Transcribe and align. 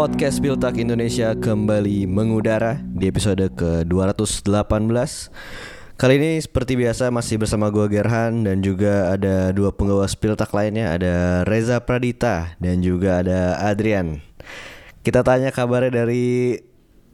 Podcast 0.00 0.40
Piltak 0.40 0.80
Indonesia 0.80 1.36
kembali 1.36 2.08
mengudara 2.08 2.80
di 2.80 3.12
episode 3.12 3.52
ke-218 3.52 4.48
Kali 6.00 6.14
ini 6.16 6.40
seperti 6.40 6.72
biasa 6.80 7.12
masih 7.12 7.36
bersama 7.36 7.68
gue 7.68 7.84
Gerhan 7.84 8.48
dan 8.48 8.64
juga 8.64 9.12
ada 9.12 9.52
dua 9.52 9.76
penggawa 9.76 10.08
Spiltak 10.08 10.56
lainnya 10.56 10.96
Ada 10.96 11.44
Reza 11.44 11.84
Pradita 11.84 12.56
dan 12.56 12.80
juga 12.80 13.20
ada 13.20 13.60
Adrian. 13.60 14.24
Kita 15.04 15.20
tanya 15.20 15.52
kabarnya 15.52 15.92
dari 15.92 16.56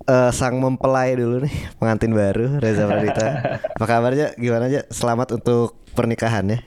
uh, 0.06 0.30
sang 0.30 0.62
mempelai 0.62 1.18
dulu 1.18 1.42
nih 1.42 1.56
Pengantin 1.82 2.14
baru 2.14 2.62
Reza 2.62 2.86
Pradita. 2.86 3.26
Apa 3.82 3.82
kabarnya? 3.82 4.38
Gimana 4.38 4.70
aja? 4.70 4.86
Selamat 4.94 5.34
untuk 5.34 5.74
pernikahannya 5.98 6.62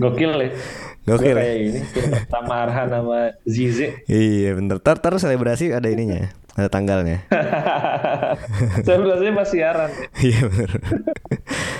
Gokil 0.00 0.32
ya 0.32 0.50
Gokil. 1.08 1.32
Ya? 1.32 1.40
kayak 1.40 1.56
ini 1.64 1.80
sama 2.28 2.54
Arhan 2.68 2.86
sama 2.92 3.18
Zize 3.48 3.88
Iya 4.04 4.50
bener. 4.60 4.76
Ntar, 4.84 5.00
ntar 5.00 5.12
selebrasi 5.16 5.72
ada 5.72 5.88
ininya 5.88 6.28
Ada 6.58 6.68
tanggalnya. 6.68 7.22
Saya 8.86 8.98
rasanya 8.98 9.32
pas 9.38 9.46
siaran. 9.46 9.90
Iya 10.18 10.42
bener. 10.50 10.70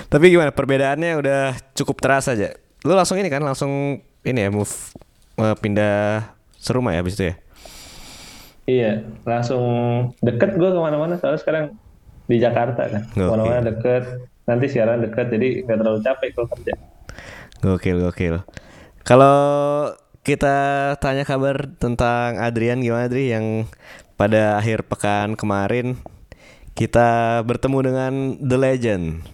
Tapi 0.07 0.25
gimana 0.31 0.55
perbedaannya 0.55 1.19
udah 1.19 1.41
cukup 1.75 1.99
terasa 1.99 2.31
aja. 2.31 2.55
Lu 2.87 2.95
langsung 2.95 3.19
ini 3.19 3.27
kan 3.27 3.43
langsung 3.43 3.99
ini 4.23 4.39
ya 4.39 4.49
move 4.49 4.71
eh, 5.35 5.55
pindah 5.59 6.31
serumah 6.55 6.95
ya 6.95 7.03
abis 7.03 7.19
itu 7.19 7.23
ya? 7.27 7.35
Iya 8.69 8.91
langsung 9.27 9.63
deket 10.23 10.55
gue 10.55 10.69
ke 10.71 10.79
mana-mana 10.79 11.19
Soalnya 11.19 11.43
sekarang 11.43 11.65
di 12.31 12.39
Jakarta 12.39 12.87
kan. 12.87 13.03
Ke 13.11 13.27
mana-mana 13.27 13.59
deket 13.67 14.31
Nanti 14.47 14.71
siaran 14.71 15.03
deket 15.03 15.27
Jadi 15.27 15.67
gak 15.67 15.75
terlalu 15.75 15.99
capek 16.07 16.29
kalau 16.39 16.47
kerja. 16.55 16.73
Gokil 17.59 17.99
gokil 17.99 18.35
Kalau 19.09 19.89
kita 20.21 20.93
tanya 21.01 21.25
kabar 21.25 21.65
tentang 21.81 22.37
Adrian 22.37 22.77
gimana 22.77 23.09
Adri 23.09 23.33
yang 23.33 23.65
pada 24.13 24.61
akhir 24.61 24.85
pekan 24.85 25.33
kemarin 25.33 25.97
kita 26.77 27.41
bertemu 27.41 27.79
dengan 27.89 28.13
The 28.37 28.57
Legend 28.61 29.25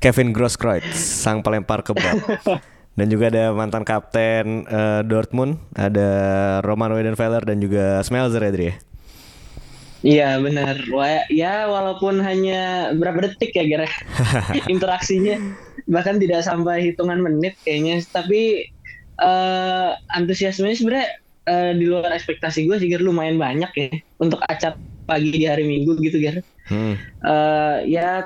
Kevin 0.00 0.32
Grosskreutz 0.32 0.96
sang 0.96 1.44
pelempar 1.44 1.84
kebab. 1.84 2.16
Dan 2.96 3.12
juga 3.12 3.28
ada 3.28 3.52
mantan 3.52 3.84
kapten 3.84 4.64
eh, 4.64 5.04
Dortmund 5.04 5.60
ada 5.76 6.08
Roman 6.64 6.96
Weidenfeller 6.96 7.44
dan 7.44 7.60
juga 7.60 8.00
Smelzer 8.06 8.40
ya 8.40 8.48
Adri 8.54 8.64
ya 8.70 8.76
Iya 10.04 10.28
benar. 10.40 10.76
Ya 11.32 11.64
walaupun 11.68 12.20
hanya 12.24 12.92
berapa 12.92 13.24
detik 13.24 13.52
ya 13.52 13.64
kira 13.64 13.88
interaksinya. 14.72 15.40
Bahkan 15.88 16.20
tidak 16.20 16.44
sampai 16.44 16.92
hitungan 16.92 17.24
menit 17.24 17.56
kayaknya. 17.64 18.04
Tapi 18.12 18.68
eh 19.20 19.90
antusiasmenya 20.14 20.76
sebenarnya 20.78 21.08
eh, 21.46 21.72
di 21.76 21.84
luar 21.86 22.10
ekspektasi 22.14 22.66
gue 22.66 22.76
sih 22.80 22.88
Ger, 22.90 23.04
lumayan 23.04 23.38
banyak 23.38 23.70
ya 23.76 23.88
untuk 24.18 24.40
acara 24.46 24.74
pagi 25.04 25.30
di 25.36 25.44
hari 25.44 25.64
Minggu 25.68 26.00
gitu 26.00 26.18
Ger. 26.18 26.40
Hmm. 26.66 26.96
Eh, 27.20 27.76
ya 27.92 28.24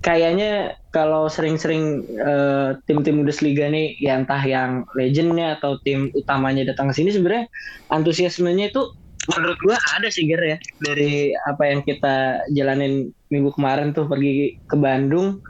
kayaknya 0.00 0.78
kalau 0.94 1.26
sering-sering 1.26 2.06
eh, 2.06 2.78
tim-tim 2.86 3.20
Bundesliga 3.20 3.66
nih 3.68 3.98
ya 3.98 4.16
entah 4.16 4.40
yang 4.40 4.86
legendnya 4.94 5.58
atau 5.58 5.76
tim 5.82 6.08
utamanya 6.14 6.62
datang 6.72 6.90
ke 6.90 7.02
sini 7.02 7.10
sebenarnya 7.12 7.50
antusiasmenya 7.90 8.70
itu 8.70 8.82
menurut 9.26 9.58
gua 9.66 9.76
ada 9.98 10.06
sih 10.06 10.30
Ger 10.30 10.38
ya 10.38 10.58
dari 10.78 11.34
apa 11.34 11.62
yang 11.66 11.82
kita 11.82 12.46
jalanin 12.54 13.10
minggu 13.28 13.50
kemarin 13.58 13.90
tuh 13.90 14.06
pergi 14.06 14.54
ke 14.70 14.76
Bandung 14.78 15.42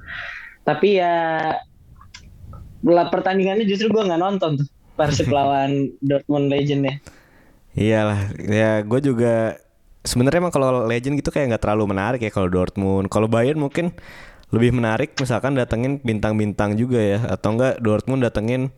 tapi 0.65 0.99
ya 0.99 1.53
pertandingannya 2.87 3.67
justru 3.67 3.91
gua 3.91 4.07
nggak 4.07 4.23
nonton 4.23 4.51
tuh 4.63 4.69
Persib 4.95 5.29
lawan 5.29 5.91
Dortmund 6.09 6.49
Legend 6.49 6.83
ya 6.87 6.97
Iyalah, 7.77 8.33
ya 8.41 8.81
gue 8.81 9.01
juga 9.05 9.61
sebenarnya 10.01 10.41
emang 10.41 10.55
kalau 10.55 10.89
Legend 10.89 11.21
gitu 11.21 11.29
kayak 11.29 11.53
nggak 11.53 11.63
terlalu 11.69 11.93
menarik 11.93 12.25
ya 12.25 12.33
kalau 12.33 12.49
Dortmund. 12.49 13.13
Kalau 13.13 13.29
Bayern 13.29 13.61
mungkin 13.61 13.93
lebih 14.49 14.73
menarik 14.73 15.13
misalkan 15.21 15.53
datengin 15.53 16.01
bintang-bintang 16.01 16.73
juga 16.79 16.97
ya 16.97 17.19
atau 17.37 17.53
enggak 17.53 17.83
Dortmund 17.85 18.25
datengin 18.25 18.73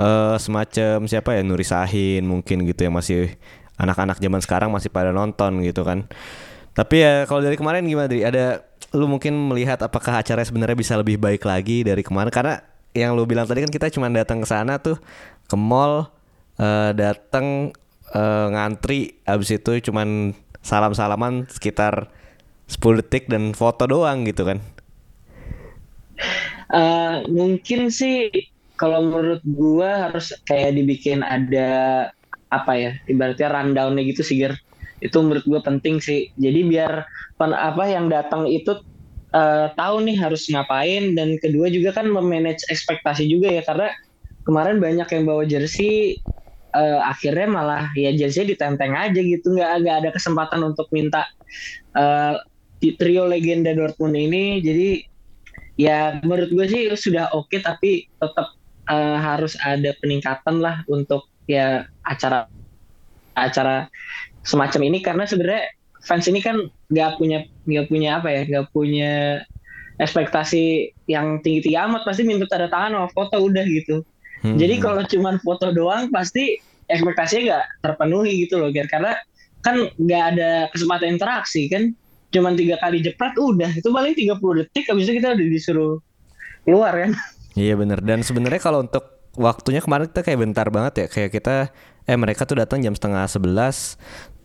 eh, 0.00 0.36
semacam 0.40 1.04
siapa 1.04 1.36
ya 1.36 1.44
Nuri 1.44 1.68
Sahin 1.68 2.24
mungkin 2.24 2.64
gitu 2.64 2.88
yang 2.88 2.96
masih 2.96 3.36
anak-anak 3.76 4.16
zaman 4.16 4.40
sekarang 4.40 4.72
masih 4.72 4.88
pada 4.88 5.12
nonton 5.12 5.60
gitu 5.60 5.84
kan. 5.84 6.08
Tapi 6.72 6.96
ya 7.02 7.28
kalau 7.28 7.44
dari 7.44 7.60
kemarin 7.60 7.84
gimana 7.84 8.08
Dri? 8.08 8.24
Ada 8.24 8.64
lu 8.96 9.04
mungkin 9.04 9.36
melihat 9.52 9.76
apakah 9.84 10.16
acara 10.16 10.40
sebenarnya 10.40 10.80
bisa 10.80 10.96
lebih 10.96 11.20
baik 11.20 11.44
lagi 11.44 11.84
dari 11.84 12.00
kemarin 12.00 12.32
karena 12.32 12.69
yang 12.94 13.14
lu 13.14 13.26
bilang 13.26 13.46
tadi 13.46 13.62
kan 13.62 13.70
kita 13.70 13.86
cuma 13.94 14.10
datang 14.10 14.42
ke 14.42 14.48
sana 14.48 14.82
tuh 14.82 14.98
ke 15.46 15.56
mall 15.58 16.10
eh, 16.58 16.90
datang 16.94 17.70
eh, 18.14 18.46
ngantri 18.50 19.18
abis 19.26 19.58
itu 19.58 19.90
cuman 19.90 20.34
salam-salaman 20.60 21.48
sekitar 21.48 22.12
10 22.70 23.02
detik 23.02 23.26
dan 23.26 23.50
foto 23.56 23.86
doang 23.90 24.22
gitu 24.26 24.46
kan. 24.46 24.58
Eh, 26.70 27.16
mungkin 27.26 27.90
sih 27.90 28.30
kalau 28.78 29.02
menurut 29.02 29.42
gua 29.42 30.08
harus 30.08 30.30
kayak 30.46 30.78
dibikin 30.78 31.26
ada 31.26 32.08
apa 32.50 32.72
ya 32.78 32.90
ibaratnya 33.10 33.50
rundownnya 33.50 34.02
gitu 34.06 34.22
sih 34.22 34.38
Ger 34.38 34.54
itu 35.02 35.16
menurut 35.18 35.42
gua 35.50 35.60
penting 35.66 35.98
sih 35.98 36.30
jadi 36.38 36.60
biar 36.66 36.92
apa 37.40 37.84
yang 37.88 38.06
datang 38.12 38.46
itu 38.46 38.78
eh, 39.34 39.66
tahu 39.74 39.96
nih 40.06 40.16
harus 40.18 40.46
ngapain 40.50 41.14
dan 41.18 41.38
kedua 41.42 41.70
juga 41.70 41.94
kan 41.94 42.06
memanage 42.10 42.62
ekspektasi 42.70 43.26
juga 43.30 43.48
ya 43.50 43.62
karena 43.66 43.88
kemarin 44.46 44.82
banyak 44.82 45.08
yang 45.10 45.24
bawa 45.28 45.42
jersey 45.46 46.18
eh, 46.74 47.00
akhirnya 47.02 47.46
malah 47.50 47.84
ya 47.98 48.10
jersey 48.14 48.46
ditenteng 48.50 48.94
aja 48.94 49.20
gitu. 49.20 49.54
Nggak 49.54 49.70
nggak 49.84 49.96
ada 50.06 50.10
kesempatan 50.14 50.60
untuk 50.66 50.86
minta 50.94 51.26
eh, 51.96 52.34
di 52.80 52.96
trio 52.96 53.26
legenda 53.28 53.74
Dortmund 53.76 54.16
ini. 54.16 54.58
Jadi 54.62 54.88
ya 55.80 56.20
menurut 56.26 56.50
gue 56.52 56.66
sih 56.68 56.82
sudah 56.92 57.32
oke 57.34 57.56
tapi 57.62 58.06
tetap 58.18 58.48
eh, 58.90 59.18
harus 59.18 59.54
ada 59.62 59.94
peningkatan 60.02 60.60
lah 60.62 60.82
untuk 60.90 61.26
ya 61.46 61.86
acara 62.06 62.46
acara 63.36 63.86
semacam 64.46 64.80
ini. 64.90 64.98
Karena 65.04 65.24
sebenarnya 65.28 65.70
fans 66.00 66.24
ini 66.28 66.40
kan 66.40 66.68
nggak 66.90 67.20
punya 67.20 67.44
nggak 67.68 67.86
punya 67.88 68.18
apa 68.20 68.28
ya 68.32 68.40
nggak 68.48 68.66
punya 68.72 69.44
ekspektasi 70.00 70.96
yang 71.06 71.44
tinggi 71.44 71.68
tinggi 71.68 71.78
amat. 71.78 72.08
Pasti 72.08 72.24
minta 72.24 72.48
tanda 72.48 72.72
tangan 72.72 72.96
sama 72.96 73.08
foto 73.12 73.36
udah 73.36 73.64
gitu. 73.68 74.02
Hmm. 74.40 74.56
jadi 74.56 74.80
kalau 74.80 75.04
cuman 75.04 75.36
foto 75.44 75.68
doang 75.68 76.08
pasti 76.08 76.56
ekspektasinya 76.88 77.42
nggak 77.44 77.64
terpenuhi 77.84 78.48
gitu 78.48 78.56
loh 78.56 78.72
Ger. 78.72 78.88
karena 78.88 79.12
kan 79.60 79.92
nggak 80.00 80.22
ada 80.32 80.50
kesempatan 80.72 81.20
interaksi 81.20 81.68
kan? 81.68 81.92
Cuman 82.32 82.56
tiga 82.56 82.80
kali 82.80 83.04
jepret 83.04 83.36
udah. 83.36 83.68
Itu 83.76 83.92
paling 83.92 84.16
30 84.16 84.40
detik 84.64 84.88
habis 84.88 85.04
itu 85.04 85.20
kita 85.20 85.36
udah 85.36 85.46
disuruh 85.52 85.92
keluar 86.64 86.96
kan? 86.96 87.12
Iya 87.52 87.76
bener. 87.76 88.00
Dan 88.00 88.24
sebenarnya 88.24 88.62
kalau 88.62 88.80
untuk 88.80 89.28
waktunya 89.36 89.84
kemarin 89.84 90.08
kita 90.08 90.24
kayak 90.24 90.40
bentar 90.40 90.66
banget 90.72 90.92
ya. 91.04 91.06
Kayak 91.12 91.30
kita 91.36 91.56
Eh 92.10 92.18
mereka 92.18 92.42
tuh 92.42 92.58
datang 92.58 92.82
jam 92.82 92.90
setengah 92.90 93.22
sebelas 93.30 93.94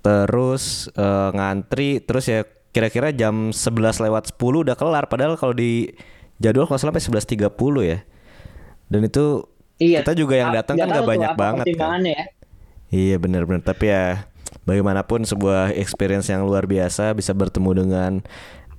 Terus 0.05 0.63
eh, 0.93 1.29
ngantri 1.33 1.97
Terus 1.97 2.29
ya 2.29 2.45
kira-kira 2.69 3.09
jam 3.09 3.49
11 3.49 4.05
lewat 4.05 4.37
10 4.37 4.37
udah 4.37 4.75
kelar 4.77 5.09
Padahal 5.09 5.33
kalau 5.33 5.57
di 5.57 5.89
jadwal 6.37 6.69
kalau 6.69 6.77
sampai 6.77 7.01
11.30 7.01 7.49
ya 7.81 7.99
Dan 8.85 9.01
itu 9.01 9.49
Iya. 9.75 10.07
Kita 10.07 10.15
juga 10.15 10.39
yang 10.39 10.55
datang 10.55 10.79
kan 10.79 10.87
Nggak 10.87 11.03
banyak 11.03 11.31
banget 11.35 11.65
kan. 11.75 11.99
ya. 12.05 12.23
Iya 12.93 13.19
bener-bener 13.19 13.59
Tapi 13.59 13.91
ya 13.91 14.23
bagaimanapun 14.63 15.27
sebuah 15.27 15.75
experience 15.75 16.31
yang 16.31 16.47
luar 16.47 16.63
biasa 16.63 17.11
Bisa 17.11 17.35
bertemu 17.35 17.83
dengan 17.83 18.11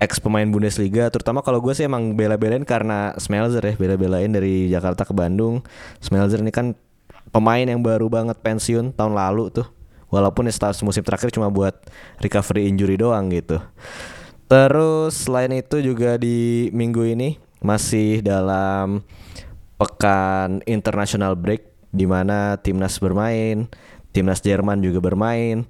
ex 0.00 0.16
pemain 0.16 0.48
Bundesliga 0.48 1.12
Terutama 1.12 1.44
kalau 1.44 1.60
gue 1.60 1.76
sih 1.76 1.84
emang 1.84 2.16
bela-belain 2.16 2.64
karena 2.64 3.12
Smelzer 3.20 3.60
ya 3.60 3.74
Bela-belain 3.76 4.32
dari 4.32 4.72
Jakarta 4.72 5.04
ke 5.04 5.12
Bandung 5.12 5.60
Smelzer 6.00 6.40
ini 6.40 6.48
kan 6.48 6.72
pemain 7.28 7.66
yang 7.68 7.84
baru 7.84 8.08
banget 8.08 8.40
pensiun 8.40 8.96
tahun 8.96 9.12
lalu 9.12 9.52
tuh 9.52 9.68
Walaupun 10.06 10.46
status 10.48 10.80
musim 10.86 11.02
terakhir 11.02 11.34
cuma 11.34 11.50
buat 11.50 11.74
recovery 12.22 12.70
injury 12.70 12.94
doang 12.94 13.30
gitu. 13.34 13.58
Terus 14.46 15.26
selain 15.26 15.50
itu 15.50 15.82
juga 15.82 16.14
di 16.14 16.70
minggu 16.70 17.02
ini 17.02 17.42
masih 17.58 18.22
dalam 18.22 19.02
pekan 19.74 20.62
international 20.70 21.34
break 21.34 21.66
di 21.90 22.06
mana 22.06 22.54
timnas 22.62 23.02
bermain, 23.02 23.66
timnas 24.14 24.38
Jerman 24.40 24.78
juga 24.78 25.02
bermain. 25.02 25.66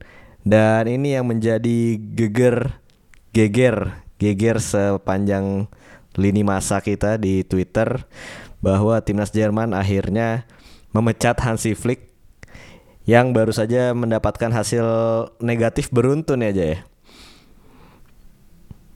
Dan 0.47 0.87
ini 0.87 1.17
yang 1.17 1.27
menjadi 1.27 1.99
geger 1.99 2.77
geger 3.35 4.06
geger 4.21 4.56
sepanjang 4.62 5.67
lini 6.17 6.41
masa 6.47 6.81
kita 6.81 7.21
di 7.21 7.44
Twitter 7.44 8.05
bahwa 8.65 9.00
timnas 9.05 9.35
Jerman 9.35 9.77
akhirnya 9.77 10.49
memecat 10.94 11.37
Hansi 11.44 11.77
Flick 11.77 12.06
yang 13.06 13.31
baru 13.31 13.55
saja 13.55 13.94
mendapatkan 13.94 14.50
hasil 14.50 14.85
negatif 15.38 15.88
beruntun 15.94 16.43
ya 16.43 16.53
Jay. 16.53 16.75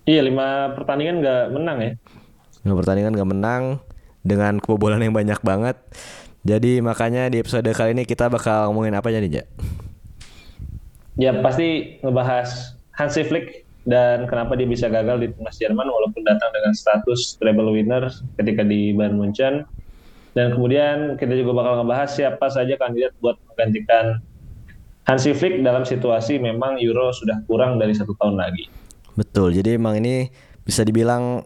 Iya 0.04 0.26
lima 0.26 0.74
pertandingan 0.74 1.22
nggak 1.22 1.42
menang 1.54 1.78
ya 1.78 1.92
Lima 2.60 2.76
pertandingan 2.76 3.16
gak 3.16 3.30
menang 3.30 3.62
dengan 4.20 4.60
kebobolan 4.60 5.00
yang 5.00 5.16
banyak 5.16 5.40
banget. 5.40 5.80
Jadi 6.44 6.84
makanya 6.84 7.32
di 7.32 7.40
episode 7.40 7.68
kali 7.72 7.96
ini 7.96 8.04
kita 8.04 8.28
bakal 8.28 8.68
ngomongin 8.72 8.96
apa 8.96 9.12
jadi, 9.12 9.28
Ja? 9.28 9.44
ya 11.20 11.32
pasti 11.44 12.00
ngebahas 12.00 12.76
Hansi 12.96 13.24
Flick 13.28 13.64
dan 13.84 14.28
kenapa 14.28 14.56
dia 14.56 14.68
bisa 14.68 14.88
gagal 14.88 15.24
di 15.24 15.26
timnas 15.32 15.56
Jerman 15.56 15.88
walaupun 15.88 16.24
datang 16.24 16.52
dengan 16.52 16.72
status 16.72 17.36
treble 17.40 17.72
winner 17.72 18.08
ketika 18.36 18.64
di 18.64 18.92
Bayern 18.92 19.16
Munchen. 19.20 19.64
Dan 20.30 20.54
kemudian 20.54 21.18
kita 21.18 21.34
juga 21.34 21.58
bakal 21.58 21.82
ngebahas 21.82 22.10
siapa 22.14 22.46
saja 22.46 22.78
kandidat 22.78 23.14
buat 23.18 23.34
menggantikan 23.50 24.22
Hansi 25.10 25.34
Flick 25.34 25.58
dalam 25.66 25.82
situasi 25.82 26.38
memang 26.38 26.78
Euro 26.78 27.10
sudah 27.10 27.42
kurang 27.50 27.82
dari 27.82 27.90
satu 27.96 28.14
tahun 28.14 28.38
lagi. 28.38 28.70
Betul, 29.18 29.58
jadi 29.58 29.74
emang 29.74 29.98
ini 29.98 30.30
bisa 30.62 30.86
dibilang 30.86 31.42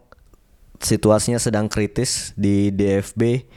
situasinya 0.77 1.41
sedang 1.41 1.65
kritis 1.65 2.35
di 2.37 2.69
DFB. 2.69 3.47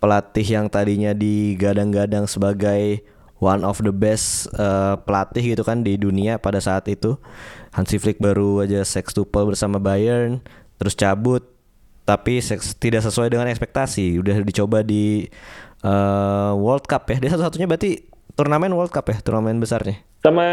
Pelatih 0.00 0.46
yang 0.46 0.72
tadinya 0.72 1.12
digadang-gadang 1.12 2.24
sebagai 2.28 3.04
one 3.40 3.64
of 3.64 3.80
the 3.84 3.92
best 3.92 4.48
uh, 4.56 4.96
pelatih 5.04 5.56
gitu 5.56 5.62
kan 5.64 5.84
di 5.84 6.00
dunia 6.00 6.40
pada 6.40 6.60
saat 6.60 6.88
itu. 6.88 7.16
Hansi 7.76 8.00
Flick 8.00 8.16
baru 8.16 8.64
aja 8.64 8.80
sextuple 8.88 9.44
bersama 9.52 9.76
Bayern, 9.76 10.40
terus 10.80 10.96
cabut, 10.96 11.44
tapi 12.06 12.38
tidak 12.78 13.02
sesuai 13.02 13.28
dengan 13.28 13.50
ekspektasi. 13.50 14.16
Udah 14.22 14.40
dicoba 14.46 14.86
di 14.86 15.26
uh, 15.82 16.54
World 16.54 16.86
Cup 16.86 17.10
ya. 17.10 17.18
Dia 17.18 17.34
satu-satunya 17.34 17.66
berarti 17.66 18.06
turnamen 18.38 18.72
World 18.72 18.94
Cup 18.94 19.10
ya, 19.10 19.18
turnamen 19.20 19.58
besarnya. 19.58 20.00
Sama 20.22 20.46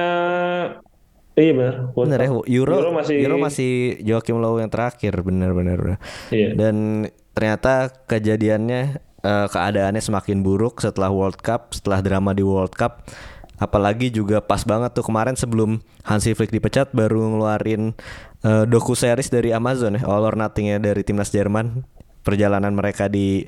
Iya 1.34 1.54
benar. 1.58 1.76
Bener 1.98 2.20
ya, 2.22 2.30
Euro, 2.30 2.46
Euro 2.78 2.90
masih 2.94 3.16
Euro 3.26 3.42
masih 3.42 3.98
Joachim 4.06 4.38
Low 4.38 4.62
yang 4.62 4.70
terakhir, 4.70 5.18
benar-benar. 5.26 5.98
Iya. 6.30 6.54
Dan 6.54 7.10
ternyata 7.34 7.90
kejadiannya 8.06 9.02
uh, 9.26 9.50
keadaannya 9.50 9.98
semakin 9.98 10.46
buruk 10.46 10.78
setelah 10.86 11.10
World 11.10 11.42
Cup, 11.42 11.74
setelah 11.74 12.06
drama 12.06 12.38
di 12.38 12.46
World 12.46 12.78
Cup. 12.78 13.10
Apalagi 13.58 14.14
juga 14.14 14.46
pas 14.46 14.62
banget 14.62 14.94
tuh 14.94 15.06
kemarin 15.06 15.34
sebelum 15.34 15.82
Hansi 16.06 16.38
Flick 16.38 16.54
dipecat 16.54 16.94
baru 16.94 17.34
ngeluarin 17.34 17.98
uh, 18.44 18.64
doku 18.68 18.94
series 18.94 19.32
dari 19.32 19.56
Amazon 19.56 19.98
ya, 19.98 20.04
All 20.06 20.28
or 20.28 20.36
Nothing 20.36 20.72
ya 20.72 20.78
dari 20.78 21.02
timnas 21.02 21.32
Jerman. 21.32 21.84
Perjalanan 22.24 22.72
mereka 22.72 23.12
di 23.12 23.44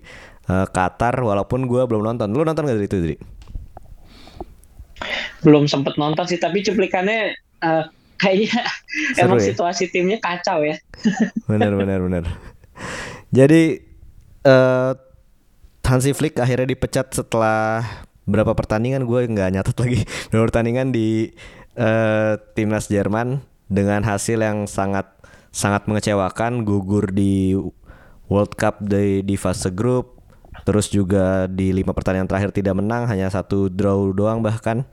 uh, 0.52 0.68
Qatar 0.68 1.16
walaupun 1.24 1.64
gue 1.68 1.84
belum 1.88 2.04
nonton. 2.04 2.28
Lu 2.36 2.44
nonton 2.44 2.68
gak 2.68 2.76
dari 2.76 2.88
itu, 2.88 2.98
Dri? 3.00 3.16
Belum 5.44 5.64
sempet 5.70 5.96
nonton 5.96 6.28
sih, 6.28 6.40
tapi 6.42 6.60
cuplikannya 6.60 7.36
uh, 7.64 7.88
kayaknya 8.20 8.64
Seru 9.16 9.36
emang 9.36 9.40
ya? 9.40 9.46
situasi 9.52 9.92
timnya 9.92 10.20
kacau 10.20 10.64
ya. 10.64 10.76
benar 11.48 11.72
benar 11.76 12.00
benar. 12.04 12.24
Jadi 13.32 13.80
uh, 14.48 14.92
Hansi 15.86 16.12
Flick 16.18 16.40
akhirnya 16.42 16.68
dipecat 16.74 17.14
setelah 17.14 17.86
berapa 18.26 18.58
pertandingan 18.58 19.06
gue 19.06 19.22
nggak 19.30 19.50
nyatet 19.54 19.78
lagi 19.78 20.00
berapa 20.34 20.50
pertandingan 20.50 20.90
di 20.90 21.30
uh, 21.78 22.42
timnas 22.58 22.90
Jerman 22.90 23.38
dengan 23.72 24.06
hasil 24.06 24.42
yang 24.42 24.70
sangat 24.70 25.10
sangat 25.50 25.88
mengecewakan 25.88 26.68
gugur 26.68 27.10
di 27.10 27.56
World 28.28 28.54
Cup 28.60 28.84
di, 28.84 29.24
di 29.24 29.36
fase 29.40 29.72
grup 29.72 30.16
terus 30.66 30.90
juga 30.90 31.46
di 31.52 31.76
lima 31.76 31.92
pertandingan 31.92 32.32
terakhir 32.32 32.56
tidak 32.56 32.80
menang 32.80 33.06
hanya 33.06 33.28
satu 33.30 33.68
draw 33.68 34.12
doang 34.16 34.42
bahkan. 34.42 34.88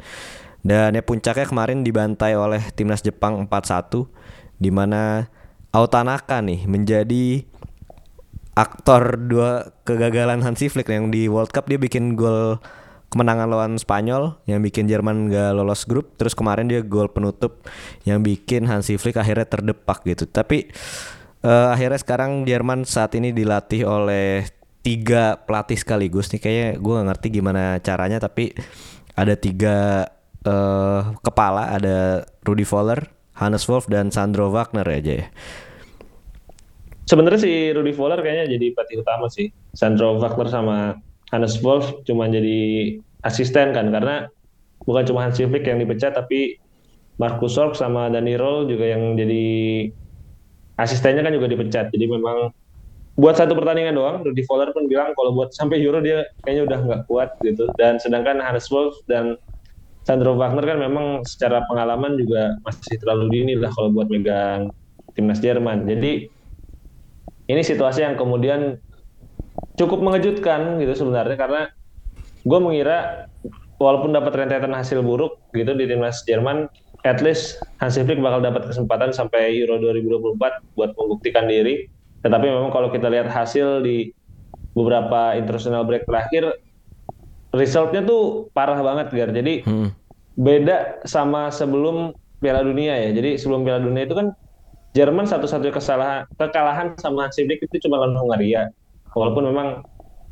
Dan 0.62 0.94
ya 0.94 1.02
puncaknya 1.02 1.42
kemarin 1.42 1.82
dibantai 1.82 2.38
oleh 2.38 2.62
timnas 2.78 3.02
Jepang 3.02 3.50
4-1 3.50 4.06
di 4.62 4.70
mana 4.70 5.26
Autanaka 5.74 6.38
nih 6.38 6.70
menjadi 6.70 7.42
aktor 8.54 9.16
dua 9.16 9.74
kegagalan 9.82 10.44
Hansi 10.44 10.70
Flick 10.70 10.86
yang 10.86 11.10
di 11.10 11.26
World 11.26 11.50
Cup 11.50 11.66
dia 11.66 11.80
bikin 11.80 12.14
gol 12.14 12.62
kemenangan 13.12 13.46
lawan 13.52 13.72
Spanyol 13.76 14.40
yang 14.48 14.64
bikin 14.64 14.88
Jerman 14.88 15.28
gak 15.28 15.52
lolos 15.52 15.84
grup. 15.84 16.16
Terus 16.16 16.32
kemarin 16.32 16.72
dia 16.72 16.80
gol 16.80 17.12
penutup 17.12 17.60
yang 18.08 18.24
bikin 18.24 18.64
Hansi 18.64 18.96
Flick 18.96 19.20
akhirnya 19.20 19.44
terdepak 19.44 20.00
gitu. 20.08 20.24
Tapi 20.24 20.72
uh, 21.44 21.76
akhirnya 21.76 22.00
sekarang 22.00 22.48
Jerman 22.48 22.88
saat 22.88 23.12
ini 23.12 23.36
dilatih 23.36 23.84
oleh 23.84 24.48
tiga 24.80 25.36
pelatih 25.44 25.76
sekaligus 25.76 26.32
nih. 26.32 26.40
Kayaknya 26.40 26.68
gue 26.80 26.92
gak 26.96 27.08
ngerti 27.12 27.26
gimana 27.28 27.62
caranya 27.84 28.16
tapi 28.16 28.56
ada 29.12 29.36
tiga 29.36 30.08
uh, 30.48 31.12
kepala. 31.20 31.76
Ada 31.76 32.24
Rudy 32.40 32.64
Voller, 32.64 33.12
Hannes 33.36 33.68
Wolf 33.68 33.92
dan 33.92 34.08
Sandro 34.08 34.48
Wagner 34.48 34.88
aja 34.88 35.12
ya 35.20 35.28
sebenarnya 37.12 37.40
si 37.44 37.52
Rudy 37.76 37.92
Voller 37.92 38.24
kayaknya 38.24 38.56
jadi 38.56 38.66
pelatih 38.72 38.96
utama 39.04 39.26
sih. 39.28 39.52
Sandro 39.76 40.16
Wagner 40.16 40.48
sama 40.48 40.96
Hannes 41.32 41.56
Wolf 41.64 42.04
cuma 42.04 42.28
jadi 42.28 43.00
asisten 43.24 43.72
kan 43.72 43.88
karena 43.88 44.28
bukan 44.84 45.02
cuma 45.08 45.24
Hansi 45.24 45.48
Flick 45.48 45.64
yang 45.64 45.80
dipecat 45.80 46.12
tapi 46.12 46.60
Markus 47.16 47.56
Sorg 47.56 47.72
sama 47.78 48.12
Dani 48.12 48.34
Roll 48.36 48.68
juga 48.68 48.88
yang 48.88 49.14
jadi 49.14 49.44
asistennya 50.80 51.22
kan 51.22 51.32
juga 51.32 51.48
dipecat. 51.48 51.92
Jadi 51.92 52.04
memang 52.08 52.50
buat 53.12 53.36
satu 53.36 53.52
pertandingan 53.52 53.92
doang 53.92 54.16
Rudy 54.24 54.42
Voller 54.48 54.72
pun 54.72 54.88
bilang 54.88 55.12
kalau 55.12 55.36
buat 55.36 55.52
sampai 55.52 55.78
Euro 55.84 56.00
dia 56.00 56.24
kayaknya 56.42 56.62
udah 56.66 56.78
nggak 56.82 57.02
kuat 57.06 57.30
gitu. 57.44 57.68
Dan 57.76 58.00
sedangkan 58.02 58.40
Hannes 58.40 58.66
Wolf 58.72 58.96
dan 59.06 59.36
Sandro 60.02 60.34
Wagner 60.34 60.66
kan 60.66 60.78
memang 60.82 61.22
secara 61.22 61.62
pengalaman 61.70 62.18
juga 62.18 62.58
masih 62.66 62.98
terlalu 62.98 63.30
dini 63.30 63.54
lah 63.54 63.70
kalau 63.70 63.94
buat 63.94 64.10
megang 64.10 64.74
timnas 65.14 65.38
Jerman. 65.38 65.86
Jadi 65.86 66.26
ini 67.52 67.62
situasi 67.62 68.02
yang 68.02 68.18
kemudian 68.18 68.80
cukup 69.76 70.04
mengejutkan 70.04 70.78
gitu 70.80 70.92
sebenarnya 70.92 71.36
karena 71.36 71.62
gue 72.42 72.58
mengira 72.58 73.28
walaupun 73.82 74.14
dapat 74.14 74.32
rentetan 74.38 74.70
hasil 74.70 75.02
buruk 75.02 75.42
gitu 75.50 75.74
di 75.74 75.90
timnas 75.90 76.22
Jerman, 76.22 76.70
at 77.02 77.18
least 77.18 77.58
Hansi 77.82 78.06
Flick 78.06 78.22
bakal 78.22 78.38
dapat 78.38 78.70
kesempatan 78.70 79.10
sampai 79.10 79.58
Euro 79.58 79.82
2024 79.82 80.78
buat 80.78 80.90
membuktikan 80.94 81.50
diri. 81.50 81.90
Tetapi 82.22 82.46
memang 82.46 82.70
kalau 82.70 82.94
kita 82.94 83.10
lihat 83.10 83.26
hasil 83.26 83.82
di 83.82 84.14
beberapa 84.78 85.34
international 85.34 85.82
break 85.82 86.06
terakhir, 86.06 86.54
resultnya 87.50 88.06
tuh 88.06 88.46
parah 88.54 88.78
banget 88.78 89.10
Gar. 89.10 89.34
Jadi 89.34 89.66
hmm. 89.66 89.88
beda 90.38 91.02
sama 91.02 91.50
sebelum 91.50 92.14
Piala 92.38 92.62
Dunia 92.62 92.94
ya. 92.94 93.10
Jadi 93.10 93.34
sebelum 93.34 93.66
Piala 93.66 93.82
Dunia 93.82 94.06
itu 94.06 94.14
kan 94.14 94.30
Jerman 94.92 95.24
satu-satunya 95.24 95.72
kesalahan 95.72 96.28
kekalahan 96.36 96.92
sama 97.00 97.24
Hansi 97.26 97.48
Flick 97.48 97.64
itu 97.64 97.88
cuma 97.88 97.98
lawan 97.98 98.12
Hungaria. 98.12 98.68
Walaupun 99.12 99.48
memang 99.52 99.68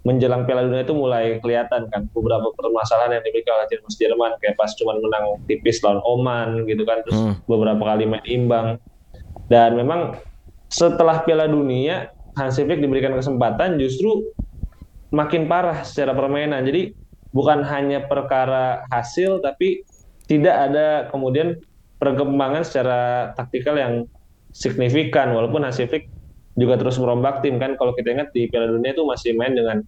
menjelang 0.00 0.49
Piala 0.49 0.64
Dunia 0.64 0.80
itu 0.80 0.96
mulai 0.96 1.37
kelihatan 1.44 1.84
kan 1.92 2.08
beberapa 2.16 2.49
permasalahan 2.56 3.20
yang 3.20 3.25
dimiliki 3.25 3.52
oleh 3.52 3.68
timnas 3.68 3.96
Jerman 4.00 4.32
kayak 4.40 4.56
pas 4.56 4.72
cuma 4.72 4.96
menang 4.96 5.37
tipis 5.44 5.84
lawan 5.84 6.00
Oman 6.08 6.64
gitu 6.64 6.88
kan 6.88 7.04
terus 7.04 7.20
hmm. 7.20 7.44
beberapa 7.44 7.82
kali 7.84 8.08
main 8.08 8.25
imbang. 8.25 8.68
Dan 9.52 9.76
memang 9.76 10.16
setelah 10.72 11.20
Piala 11.26 11.50
Dunia 11.50 12.08
Hansi 12.38 12.64
Flick 12.64 12.80
diberikan 12.80 13.12
kesempatan 13.12 13.76
justru 13.76 14.32
makin 15.12 15.50
parah 15.50 15.84
secara 15.84 16.16
permainan. 16.16 16.64
Jadi 16.64 16.96
bukan 17.37 17.60
hanya 17.66 18.06
perkara 18.08 18.87
hasil 18.88 19.44
tapi 19.44 19.84
tidak 20.30 20.70
ada 20.70 21.10
kemudian 21.10 21.58
perkembangan 21.99 22.62
secara 22.64 23.00
taktikal 23.37 23.76
yang 23.76 24.06
signifikan. 24.54 25.34
Walaupun 25.34 25.66
Hasifik 25.66 26.08
juga 26.61 26.76
terus 26.76 27.00
merombak 27.00 27.40
tim 27.40 27.57
kan. 27.57 27.81
Kalau 27.81 27.97
kita 27.97 28.12
ingat 28.12 28.29
di 28.37 28.45
Piala 28.52 28.69
Dunia 28.69 28.93
itu 28.93 29.02
masih 29.09 29.33
main 29.33 29.57
dengan 29.57 29.81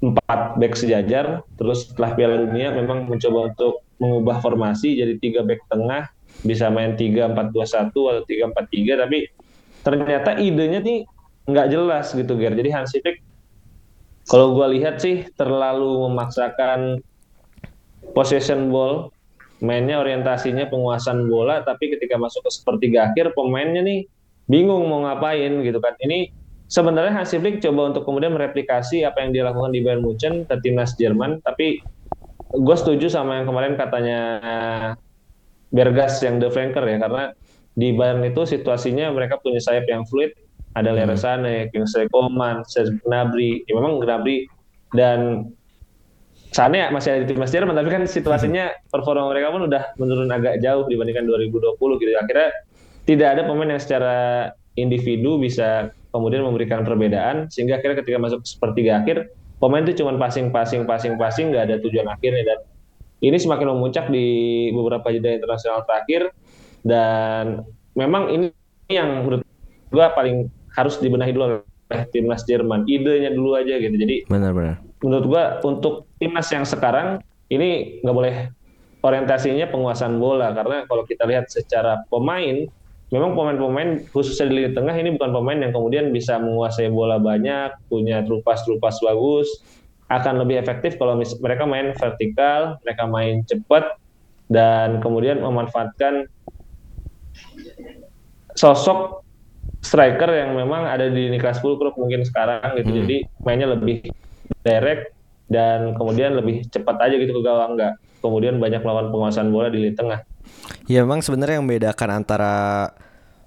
empat 0.00 0.56
back 0.56 0.72
sejajar. 0.72 1.44
Terus 1.60 1.92
setelah 1.92 2.16
Piala 2.16 2.36
Dunia 2.48 2.72
memang 2.72 3.04
mencoba 3.04 3.52
untuk 3.52 3.84
mengubah 4.00 4.40
formasi 4.40 4.96
jadi 4.96 5.20
tiga 5.20 5.40
back 5.44 5.68
tengah 5.68 6.08
bisa 6.46 6.70
main 6.72 6.94
tiga 6.96 7.28
empat 7.28 7.50
dua 7.50 7.66
satu 7.66 8.08
atau 8.14 8.22
tiga 8.24 8.46
empat 8.46 8.70
tiga 8.70 8.94
tapi 8.94 9.26
ternyata 9.82 10.38
idenya 10.38 10.78
nih 10.78 11.04
nggak 11.44 11.66
jelas 11.68 12.16
gitu 12.16 12.32
Ger. 12.40 12.56
Jadi 12.56 12.70
Hansi 12.72 13.04
Flick 13.04 13.20
kalau 14.28 14.52
gue 14.52 14.76
lihat 14.76 15.00
sih 15.00 15.24
terlalu 15.36 16.08
memaksakan 16.08 17.00
possession 18.12 18.68
ball. 18.72 19.12
Mainnya 19.58 19.98
orientasinya 19.98 20.70
penguasaan 20.70 21.26
bola 21.26 21.66
tapi 21.66 21.90
ketika 21.90 22.14
masuk 22.14 22.46
ke 22.46 22.50
sepertiga 22.54 23.10
akhir 23.10 23.34
pemainnya 23.34 23.82
nih 23.82 24.06
bingung 24.48 24.88
mau 24.88 25.04
ngapain 25.04 25.62
gitu 25.62 25.78
kan. 25.78 25.94
Ini 26.00 26.32
sebenarnya 26.68 27.16
Hansi 27.16 27.40
Flick 27.40 27.64
coba 27.64 27.90
untuk 27.90 28.04
kemudian 28.04 28.36
mereplikasi 28.36 29.02
apa 29.02 29.24
yang 29.24 29.32
dilakukan 29.32 29.72
di 29.72 29.80
Bayern 29.80 30.04
Munchen 30.04 30.44
ke 30.44 30.54
timnas 30.60 30.94
Jerman 31.00 31.40
tapi 31.40 31.80
gue 32.52 32.76
setuju 32.76 33.08
sama 33.08 33.40
yang 33.40 33.48
kemarin 33.48 33.74
katanya 33.76 34.20
Bergas 35.68 36.20
yang 36.24 36.40
the 36.40 36.48
flanker 36.48 36.84
ya 36.84 36.96
karena 37.00 37.32
di 37.76 37.92
Bayern 37.96 38.24
itu 38.24 38.44
situasinya 38.44 39.12
mereka 39.12 39.40
punya 39.40 39.60
sayap 39.60 39.88
yang 39.88 40.04
fluid 40.08 40.32
ada 40.76 40.92
hmm. 40.92 40.98
Leresane, 41.00 41.56
Kingsley 41.72 42.06
Coman, 42.12 42.62
Serge 42.68 42.94
Gnabry, 43.02 43.64
ya 43.66 43.72
memang 43.74 43.98
Gnabry 44.04 44.46
dan 44.94 45.50
Sane 46.48 46.88
masih 46.88 47.12
ada 47.12 47.18
di 47.24 47.28
timnas 47.28 47.52
Jerman 47.52 47.76
tapi 47.76 47.92
kan 47.92 48.08
situasinya 48.08 48.72
performa 48.88 49.28
mereka 49.28 49.52
pun 49.52 49.68
udah 49.68 49.92
menurun 50.00 50.32
agak 50.32 50.64
jauh 50.64 50.88
dibandingkan 50.88 51.28
2020 51.28 51.76
gitu. 51.76 52.10
Akhirnya 52.16 52.48
tidak 53.08 53.40
ada 53.40 53.42
pemain 53.48 53.72
yang 53.72 53.80
secara 53.80 54.16
individu 54.76 55.40
bisa 55.40 55.90
kemudian 56.12 56.44
memberikan 56.44 56.84
perbedaan 56.84 57.48
sehingga 57.48 57.80
akhirnya 57.80 58.04
ketika 58.04 58.20
masuk 58.20 58.44
sepertiga 58.44 59.00
akhir 59.00 59.32
pemain 59.58 59.82
itu 59.82 60.02
cuma 60.02 60.14
passing 60.16 60.54
passing 60.54 60.86
passing 60.86 61.14
passing 61.18 61.50
nggak 61.50 61.64
ada 61.70 61.76
tujuan 61.82 62.06
akhirnya. 62.08 62.42
Dan 62.46 62.58
ini 63.18 63.36
semakin 63.36 63.74
memuncak 63.74 64.06
di 64.10 64.26
beberapa 64.70 65.10
jeda 65.10 65.34
internasional 65.34 65.82
terakhir. 65.84 66.30
Dan 66.86 67.66
memang 67.98 68.30
ini 68.30 68.46
yang 68.88 69.26
menurut 69.26 69.42
gue 69.90 70.06
paling 70.14 70.46
harus 70.78 70.96
dibenahi 71.02 71.34
dulu 71.34 71.60
oleh 71.66 72.02
timnas 72.14 72.46
Jerman. 72.46 72.86
Idenya 72.86 73.34
dulu 73.34 73.58
aja 73.58 73.76
gitu. 73.82 73.94
Jadi 73.98 74.30
benar-benar 74.30 74.78
menurut 74.98 75.26
gue 75.30 75.44
untuk 75.66 75.94
timnas 76.18 76.50
yang 76.50 76.66
sekarang 76.66 77.22
ini 77.50 78.02
nggak 78.02 78.16
boleh 78.16 78.34
orientasinya 79.02 79.66
penguasaan 79.66 80.22
bola. 80.22 80.54
Karena 80.54 80.86
kalau 80.86 81.02
kita 81.02 81.26
lihat 81.26 81.50
secara 81.50 82.06
pemain 82.06 82.70
memang 83.08 83.32
pemain-pemain 83.32 84.04
khususnya 84.12 84.52
di 84.52 84.54
lini 84.60 84.70
tengah 84.76 84.92
ini 84.92 85.16
bukan 85.16 85.30
pemain 85.32 85.58
yang 85.58 85.72
kemudian 85.72 86.12
bisa 86.12 86.36
menguasai 86.36 86.92
bola 86.92 87.16
banyak, 87.16 87.72
punya 87.88 88.20
trupas-trupas 88.24 89.00
bagus, 89.00 89.48
akan 90.08 90.44
lebih 90.44 90.60
efektif 90.60 90.96
kalau 91.00 91.16
mereka 91.16 91.64
main 91.64 91.92
vertikal, 91.96 92.76
mereka 92.84 93.04
main 93.08 93.44
cepat 93.44 93.84
dan 94.48 95.00
kemudian 95.04 95.40
memanfaatkan 95.40 96.24
sosok 98.56 99.24
striker 99.84 100.28
yang 100.32 100.56
memang 100.56 100.88
ada 100.88 101.08
di 101.08 101.28
Niklas 101.32 101.60
Fulkrug 101.60 101.94
mungkin 101.96 102.24
sekarang 102.24 102.76
gitu. 102.80 102.90
Hmm. 102.92 102.98
Jadi 103.04 103.16
mainnya 103.44 103.68
lebih 103.72 104.04
direct 104.64 105.12
dan 105.48 105.96
kemudian 105.96 106.36
lebih 106.36 106.68
cepat 106.68 107.00
aja 107.08 107.14
gitu 107.16 107.40
ke 107.40 107.42
gawang 107.44 107.76
nggak 107.78 107.96
kemudian 108.20 108.60
banyak 108.60 108.82
melawan 108.84 109.08
penguasaan 109.08 109.48
bola 109.48 109.72
di 109.72 109.80
lini 109.80 109.94
tengah. 109.94 110.20
Ya 110.88 111.04
memang 111.04 111.20
sebenarnya 111.20 111.60
yang 111.60 111.66
membedakan 111.68 112.24
antara 112.24 112.54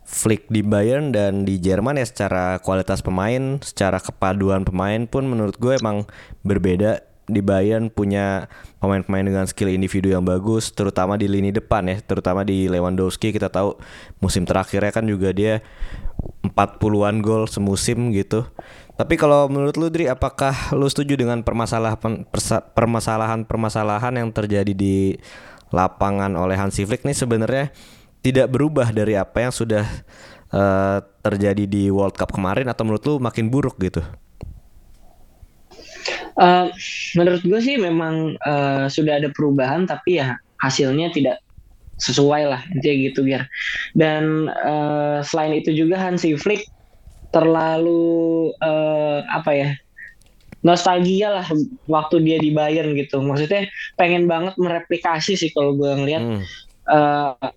Flick 0.05 0.49
di 0.51 0.59
Bayern 0.65 1.15
dan 1.15 1.47
di 1.47 1.55
Jerman 1.61 1.95
ya 1.95 2.05
secara 2.05 2.59
kualitas 2.59 2.99
pemain, 2.99 3.61
secara 3.63 4.01
kepaduan 4.01 4.67
pemain 4.67 5.07
pun 5.07 5.23
menurut 5.23 5.55
gue 5.55 5.77
emang 5.79 6.03
berbeda. 6.43 7.05
Di 7.31 7.39
Bayern 7.39 7.87
punya 7.87 8.51
pemain-pemain 8.83 9.23
dengan 9.23 9.45
skill 9.47 9.71
individu 9.71 10.11
yang 10.11 10.25
bagus, 10.25 10.75
terutama 10.75 11.15
di 11.15 11.31
lini 11.31 11.55
depan 11.55 11.87
ya, 11.87 12.03
terutama 12.03 12.43
di 12.43 12.67
Lewandowski 12.67 13.31
kita 13.31 13.47
tahu 13.47 13.79
musim 14.19 14.43
terakhirnya 14.43 14.91
kan 14.91 15.07
juga 15.07 15.31
dia 15.31 15.63
40-an 16.43 17.23
gol 17.23 17.47
semusim 17.47 18.11
gitu. 18.11 18.43
Tapi 18.99 19.15
kalau 19.15 19.47
menurut 19.47 19.79
lu 19.79 19.87
Dri, 19.87 20.11
apakah 20.11 20.75
lu 20.75 20.91
setuju 20.91 21.15
dengan 21.15 21.39
permasalahan 21.39 22.27
permasalahan-permasalahan 22.75 24.13
yang 24.19 24.29
terjadi 24.35 24.73
di 24.75 25.15
lapangan 25.71 26.35
oleh 26.35 26.59
Hansi 26.59 26.83
Flick 26.83 27.07
nih 27.07 27.15
sebenarnya 27.15 27.71
tidak 28.21 28.53
berubah 28.53 28.91
dari 28.93 29.17
apa 29.17 29.49
yang 29.49 29.53
sudah 29.55 29.87
uh, 30.53 30.99
terjadi 31.25 31.65
di 31.65 31.89
World 31.89 32.13
Cup 32.13 32.35
kemarin 32.35 32.69
atau 32.69 32.85
menurut 32.85 33.03
lu 33.07 33.15
makin 33.17 33.49
buruk 33.49 33.79
gitu? 33.81 34.03
Uh, 36.37 36.71
menurut 37.17 37.43
gue 37.43 37.59
sih 37.59 37.75
memang 37.75 38.39
uh, 38.45 38.87
sudah 38.87 39.19
ada 39.19 39.29
perubahan 39.33 39.83
tapi 39.83 40.21
ya 40.21 40.39
hasilnya 40.63 41.11
tidak 41.11 41.43
sesuai 42.01 42.49
lah 42.49 42.61
intinya 42.73 42.95
gitu 42.97 43.19
biar 43.21 43.45
dan 43.93 44.49
uh, 44.49 45.21
selain 45.21 45.53
itu 45.53 45.69
juga 45.75 46.01
Hansi 46.01 46.33
Flick 46.33 46.65
terlalu 47.29 48.49
uh, 48.57 49.21
apa 49.29 49.51
ya 49.53 49.69
nostalgia 50.61 51.41
lah 51.41 51.47
waktu 51.89 52.21
dia 52.21 52.37
di 52.37 52.53
Bayern 52.53 52.93
gitu. 52.97 53.21
Maksudnya 53.21 53.69
pengen 53.97 54.29
banget 54.29 54.57
mereplikasi 54.57 55.37
sih 55.37 55.49
kalau 55.53 55.77
gue 55.77 55.91
ngeliat. 55.91 56.23
Hmm. 56.23 56.43
uh, 56.89 57.49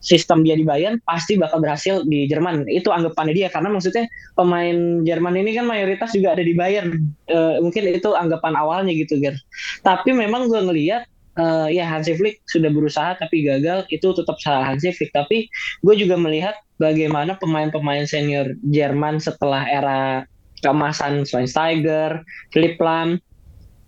sistem 0.00 0.42
dia 0.42 0.56
di 0.56 0.64
Bayern 0.64 0.96
pasti 1.04 1.36
bakal 1.36 1.60
berhasil 1.60 2.02
di 2.08 2.24
Jerman. 2.24 2.64
Itu 2.66 2.88
anggapannya 2.90 3.36
dia 3.36 3.48
karena 3.52 3.68
maksudnya 3.68 4.08
pemain 4.34 5.04
Jerman 5.04 5.36
ini 5.36 5.52
kan 5.52 5.68
mayoritas 5.68 6.16
juga 6.16 6.34
ada 6.34 6.42
di 6.42 6.56
Bayern. 6.56 7.12
Uh, 7.28 7.60
mungkin 7.60 7.84
itu 7.86 8.08
anggapan 8.16 8.56
awalnya 8.56 8.96
gitu 8.96 9.20
Ger. 9.20 9.36
Tapi 9.84 10.16
memang 10.16 10.48
gue 10.48 10.56
ngelihat 10.56 11.04
uh, 11.36 11.68
ya 11.68 11.84
Hansi 11.84 12.16
Flick 12.16 12.40
sudah 12.48 12.72
berusaha 12.72 13.12
tapi 13.20 13.44
gagal. 13.44 13.84
Itu 13.92 14.16
tetap 14.16 14.40
salah 14.40 14.72
Hansi 14.72 14.90
Flick. 14.90 15.12
Tapi 15.12 15.46
gue 15.84 15.94
juga 15.94 16.16
melihat 16.16 16.56
bagaimana 16.80 17.36
pemain-pemain 17.36 18.08
senior 18.08 18.56
Jerman 18.64 19.20
setelah 19.20 19.68
era 19.68 20.24
keemasan 20.60 21.24
Schweinsteiger, 21.26 22.24
Philipp 22.52 22.80
Lahm 22.80 23.18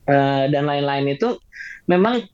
uh, 0.09 0.45
dan 0.49 0.65
lain-lain 0.67 1.15
itu 1.17 1.39
memang 1.87 2.25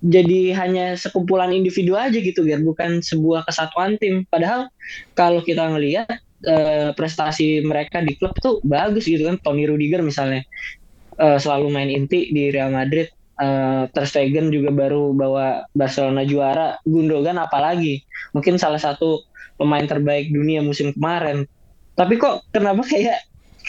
jadi 0.00 0.56
hanya 0.56 0.96
sekumpulan 0.96 1.52
individu 1.52 1.92
aja 1.92 2.16
gitu 2.16 2.40
Ger 2.48 2.64
bukan 2.64 3.04
sebuah 3.04 3.44
kesatuan 3.44 4.00
tim. 4.00 4.24
Padahal 4.24 4.72
kalau 5.12 5.44
kita 5.44 5.68
ngelihat 5.68 6.08
uh, 6.48 6.96
prestasi 6.96 7.60
mereka 7.60 8.00
di 8.00 8.16
klub 8.16 8.32
tuh 8.40 8.64
bagus 8.64 9.04
gitu 9.04 9.28
kan. 9.28 9.36
Tony 9.44 9.68
Rudiger 9.68 10.00
misalnya 10.00 10.40
uh, 11.20 11.36
selalu 11.36 11.68
main 11.68 11.90
inti 11.92 12.32
di 12.32 12.48
Real 12.48 12.72
Madrid. 12.72 13.12
Uh, 13.40 13.88
Ter 13.96 14.04
Stegen 14.04 14.52
juga 14.52 14.68
baru 14.72 15.12
bawa 15.12 15.68
Barcelona 15.76 16.24
juara. 16.24 16.80
Gundogan 16.88 17.36
apalagi. 17.36 18.04
Mungkin 18.32 18.56
salah 18.56 18.80
satu 18.80 19.24
pemain 19.60 19.84
terbaik 19.84 20.32
dunia 20.32 20.64
musim 20.64 20.96
kemarin. 20.96 21.44
Tapi 21.92 22.16
kok 22.16 22.48
kenapa 22.52 22.80
kayak 22.88 23.20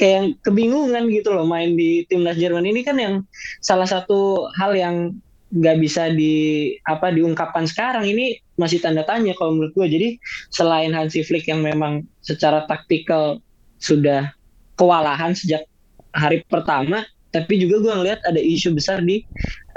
kayak 0.01 0.41
kebingungan 0.41 1.13
gitu 1.13 1.29
loh 1.29 1.46
main 1.46 1.77
di 1.77 2.10
timnas 2.10 2.41
Jerman. 2.41 2.65
Ini 2.65 2.81
kan 2.81 2.98
yang 2.98 3.22
salah 3.62 3.86
satu 3.86 4.50
hal 4.58 4.74
yang 4.74 5.13
nggak 5.53 5.77
bisa 5.77 6.10
di 6.10 6.74
apa 6.89 7.13
diungkapkan 7.13 7.70
sekarang. 7.70 8.10
Ini 8.10 8.41
masih 8.58 8.81
tanda 8.81 9.05
tanya 9.05 9.38
kalau 9.38 9.53
menurut 9.53 9.77
gue 9.77 9.86
jadi 9.86 10.10
selain 10.50 10.89
Hansi 10.89 11.22
Flick 11.22 11.46
yang 11.46 11.62
memang 11.62 12.10
secara 12.25 12.65
taktikal 12.65 13.38
sudah 13.77 14.34
kewalahan 14.74 15.38
sejak 15.38 15.70
hari 16.17 16.41
pertama 16.50 17.05
tapi 17.31 17.55
juga 17.63 17.79
gue 17.79 17.93
ngeliat 17.96 18.20
ada 18.27 18.38
isu 18.38 18.75
besar 18.75 19.00
di 19.00 19.24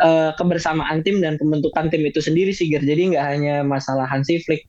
uh, 0.02 0.35
kebersamaan 0.35 1.07
tim 1.07 1.23
dan 1.23 1.38
pembentukan 1.38 1.87
tim 1.87 2.02
itu 2.02 2.19
sendiri 2.19 2.50
sih 2.50 2.66
Ger. 2.66 2.83
jadi 2.83 3.14
nggak 3.14 3.25
hanya 3.25 3.54
masalah 3.62 4.11
Hansi 4.11 4.43
Flick 4.43 4.66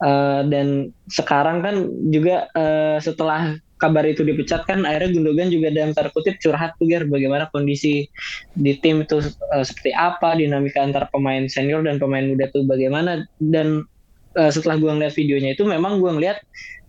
uh, 0.00 0.46
dan 0.46 0.94
sekarang 1.10 1.60
kan 1.60 1.90
juga 2.14 2.46
uh, 2.54 3.02
setelah 3.02 3.58
kabar 3.80 4.04
itu 4.04 4.20
dipecat 4.20 4.68
kan 4.68 4.84
akhirnya 4.84 5.16
Gundogan 5.16 5.48
juga 5.48 5.72
dalam 5.72 5.96
tanda 5.96 6.12
kutip 6.12 6.36
curhat 6.36 6.76
tuh 6.76 6.86
Ger 6.86 7.08
bagaimana 7.08 7.48
kondisi 7.48 8.06
di 8.52 8.76
tim 8.78 9.02
itu 9.02 9.24
uh, 9.24 9.64
seperti 9.64 9.96
apa 9.96 10.36
dinamika 10.36 10.84
antara 10.84 11.08
pemain 11.08 11.48
senior 11.48 11.80
dan 11.80 11.96
pemain 11.96 12.28
muda 12.28 12.52
tuh 12.52 12.68
bagaimana. 12.68 13.24
Dan 13.40 13.88
uh, 14.36 14.50
setelah 14.52 14.76
gue 14.76 14.92
ngeliat 14.92 15.16
videonya 15.16 15.56
itu 15.56 15.64
memang 15.64 15.98
gue 15.98 16.12
ngeliat 16.12 16.44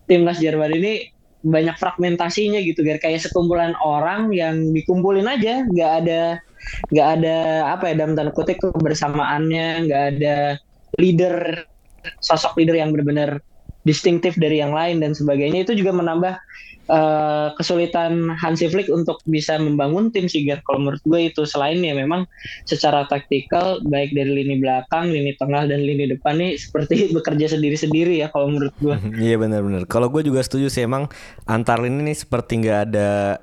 timnas 0.06 0.38
Jerman 0.38 0.76
ini 0.76 1.08
banyak 1.42 1.74
fragmentasinya 1.80 2.60
gitu 2.60 2.84
Ger. 2.84 3.00
Kayak 3.00 3.24
sekumpulan 3.24 3.72
orang 3.80 4.30
yang 4.30 4.70
dikumpulin 4.76 5.26
aja 5.26 5.64
nggak 5.66 5.92
ada 6.04 6.22
nggak 6.94 7.08
ada 7.18 7.36
apa 7.74 7.90
ya 7.90 7.94
dalam 7.98 8.14
tanda 8.14 8.30
kutip 8.30 8.62
kebersamaannya 8.62 9.90
nggak 9.90 10.02
ada 10.14 10.36
leader 11.02 11.66
sosok 12.22 12.54
leader 12.54 12.78
yang 12.78 12.94
benar-benar 12.94 13.42
distintif 13.82 14.38
dari 14.38 14.62
yang 14.62 14.70
lain 14.70 15.02
dan 15.02 15.12
sebagainya. 15.14 15.66
Itu 15.66 15.74
juga 15.74 15.90
menambah 15.94 16.38
uh, 16.90 17.54
kesulitan 17.54 18.32
Hansi 18.34 18.66
Flick 18.66 18.90
untuk 18.90 19.22
bisa 19.28 19.60
membangun 19.60 20.10
tim 20.10 20.26
sih 20.26 20.42
Kalau 20.66 20.78
menurut 20.82 21.02
gue 21.04 21.30
itu 21.30 21.42
selain 21.46 21.78
ya 21.78 21.94
memang 21.94 22.26
secara 22.66 23.06
taktikal 23.06 23.78
baik 23.86 24.16
dari 24.16 24.42
lini 24.42 24.58
belakang, 24.58 25.12
lini 25.12 25.36
tengah 25.38 25.68
dan 25.68 25.84
lini 25.84 26.10
depan 26.10 26.40
nih 26.40 26.58
seperti 26.58 27.06
bekerja 27.16 27.54
sendiri-sendiri 27.54 28.18
ya 28.24 28.32
kalau 28.32 28.50
menurut 28.50 28.74
gue. 28.80 28.96
Iya 29.22 29.38
benar-benar. 29.38 29.86
Kalau 29.86 30.10
gue 30.10 30.24
juga 30.26 30.42
setuju 30.42 30.72
sih 30.72 30.82
emang 30.88 31.06
antar 31.46 31.78
lini 31.78 32.10
nih 32.10 32.16
seperti 32.16 32.64
nggak 32.64 32.80
ada 32.90 33.38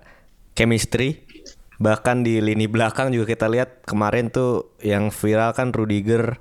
chemistry. 0.58 1.24
Bahkan 1.80 2.28
di 2.28 2.44
lini 2.44 2.68
belakang 2.68 3.16
juga 3.16 3.32
kita 3.32 3.48
lihat 3.48 3.88
kemarin 3.88 4.28
tuh 4.28 4.76
yang 4.84 5.14
viral 5.14 5.56
kan 5.56 5.72
Rudiger 5.72 6.36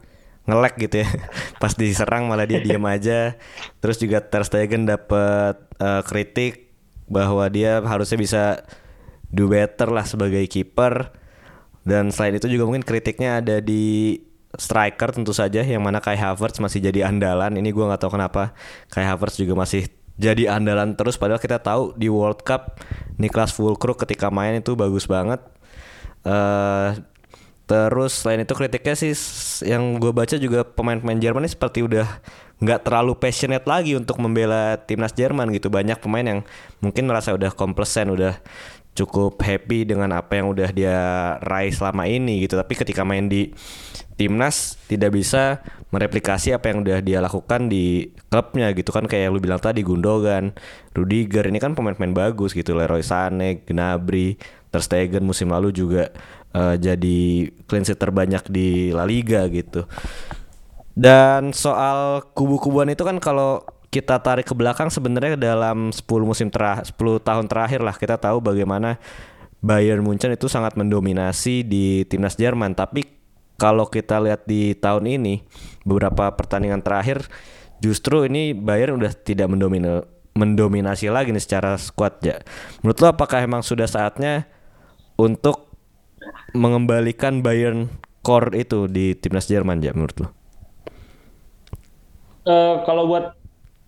ngelek 0.48 0.74
gitu 0.80 1.04
ya 1.04 1.08
pas 1.62 1.76
diserang 1.76 2.24
malah 2.26 2.48
dia 2.48 2.64
diam 2.64 2.82
aja 2.88 3.36
terus 3.84 4.00
juga 4.00 4.24
Ter 4.24 4.42
Stegen 4.48 4.88
dapat 4.88 5.60
uh, 5.76 6.00
kritik 6.08 6.67
bahwa 7.08 7.44
dia 7.48 7.80
harusnya 7.82 8.18
bisa 8.20 8.42
do 9.28 9.48
better 9.48 9.88
lah 9.92 10.04
sebagai 10.04 10.44
kiper. 10.48 11.12
Dan 11.88 12.12
selain 12.12 12.36
itu 12.36 12.48
juga 12.52 12.68
mungkin 12.68 12.84
kritiknya 12.84 13.40
ada 13.40 13.64
di 13.64 14.20
striker 14.56 15.12
tentu 15.12 15.32
saja 15.36 15.60
yang 15.60 15.84
mana 15.84 16.00
Kai 16.00 16.16
Havertz 16.16 16.60
masih 16.60 16.84
jadi 16.84 17.08
andalan. 17.08 17.56
Ini 17.56 17.68
gue 17.68 17.84
nggak 17.84 18.00
tahu 18.00 18.16
kenapa 18.16 18.52
Kai 18.92 19.04
Havertz 19.04 19.40
juga 19.40 19.56
masih 19.56 19.88
jadi 20.20 20.52
andalan 20.52 20.96
terus. 20.96 21.16
Padahal 21.16 21.40
kita 21.40 21.60
tahu 21.60 21.96
di 21.96 22.12
World 22.12 22.44
Cup 22.44 22.80
Niklas 23.16 23.52
Fulkrug 23.56 23.96
ketika 23.96 24.28
main 24.28 24.60
itu 24.60 24.76
bagus 24.76 25.08
banget. 25.08 25.40
Uh, 26.26 26.92
Terus 27.68 28.24
selain 28.24 28.40
itu 28.40 28.56
kritiknya 28.56 28.96
sih 28.96 29.12
yang 29.68 30.00
gue 30.00 30.08
baca 30.08 30.40
juga 30.40 30.64
pemain-pemain 30.64 31.20
Jerman 31.20 31.44
ini 31.44 31.52
seperti 31.52 31.84
udah 31.84 32.08
nggak 32.64 32.80
terlalu 32.88 33.12
passionate 33.20 33.68
lagi 33.68 33.92
untuk 33.92 34.16
membela 34.24 34.80
timnas 34.80 35.12
Jerman 35.12 35.52
gitu. 35.52 35.68
Banyak 35.68 36.00
pemain 36.00 36.24
yang 36.24 36.40
mungkin 36.80 37.04
merasa 37.04 37.36
udah 37.36 37.52
komplesen, 37.52 38.08
udah 38.08 38.40
cukup 38.96 39.38
happy 39.44 39.84
dengan 39.84 40.10
apa 40.16 40.40
yang 40.40 40.50
udah 40.50 40.72
dia 40.72 40.96
raih 41.44 41.68
selama 41.68 42.08
ini 42.08 42.48
gitu. 42.48 42.56
Tapi 42.56 42.72
ketika 42.72 43.04
main 43.04 43.28
di 43.28 43.52
timnas 44.18 44.80
tidak 44.90 45.14
bisa 45.14 45.62
mereplikasi 45.94 46.56
apa 46.56 46.72
yang 46.72 46.82
udah 46.82 46.98
dia 47.04 47.22
lakukan 47.22 47.70
di 47.70 48.10
klubnya 48.32 48.72
gitu 48.74 48.90
kan 48.90 49.06
kayak 49.06 49.30
lu 49.30 49.38
bilang 49.38 49.62
tadi 49.62 49.86
Gundogan, 49.86 50.56
Rudiger 50.96 51.46
ini 51.46 51.62
kan 51.62 51.76
pemain-pemain 51.76 52.16
bagus 52.16 52.56
gitu 52.56 52.74
Leroy 52.74 53.06
Sané, 53.06 53.62
Gnabry, 53.62 54.34
Ter 54.74 54.82
Stegen 54.82 55.22
musim 55.22 55.54
lalu 55.54 55.70
juga 55.70 56.10
uh, 56.54 56.76
jadi 56.76 57.50
clean 57.66 57.84
sheet 57.84 58.00
terbanyak 58.00 58.44
di 58.48 58.94
La 58.94 59.08
Liga 59.08 59.44
gitu. 59.48 59.84
Dan 60.98 61.54
soal 61.54 62.26
kubu-kubuan 62.34 62.90
itu 62.90 63.06
kan 63.06 63.22
kalau 63.22 63.62
kita 63.88 64.20
tarik 64.20 64.44
ke 64.44 64.52
belakang 64.52 64.92
sebenarnya 64.92 65.38
dalam 65.38 65.88
10 65.88 66.04
musim 66.20 66.52
terakhir 66.52 66.92
10 66.92 67.24
tahun 67.24 67.46
terakhir 67.48 67.80
lah 67.80 67.96
kita 67.96 68.20
tahu 68.20 68.44
bagaimana 68.44 69.00
Bayern 69.64 70.04
Munchen 70.04 70.28
itu 70.36 70.44
sangat 70.44 70.76
mendominasi 70.76 71.64
di 71.64 72.04
timnas 72.04 72.36
Jerman 72.36 72.76
tapi 72.76 73.08
kalau 73.58 73.88
kita 73.88 74.20
lihat 74.22 74.44
di 74.44 74.76
tahun 74.76 75.18
ini 75.18 75.40
beberapa 75.82 76.30
pertandingan 76.36 76.84
terakhir 76.84 77.26
justru 77.82 78.28
ini 78.28 78.54
Bayern 78.54 79.02
udah 79.02 79.10
tidak 79.16 79.50
mendomina, 79.50 80.06
mendominasi 80.38 81.10
lagi 81.10 81.34
nih 81.34 81.42
secara 81.42 81.74
squad 81.74 82.22
ya. 82.22 82.38
Menurut 82.86 82.98
lo 83.02 83.06
apakah 83.10 83.42
emang 83.42 83.66
sudah 83.66 83.90
saatnya 83.90 84.46
untuk 85.18 85.67
mengembalikan 86.52 87.40
Bayern 87.44 87.88
core 88.22 88.52
itu 88.60 88.90
di 88.90 89.16
timnas 89.16 89.48
Jerman 89.48 89.80
ya 89.80 89.94
menurut 89.96 90.16
lo? 90.20 90.28
Uh, 92.48 92.80
kalau 92.88 93.08
buat 93.08 93.36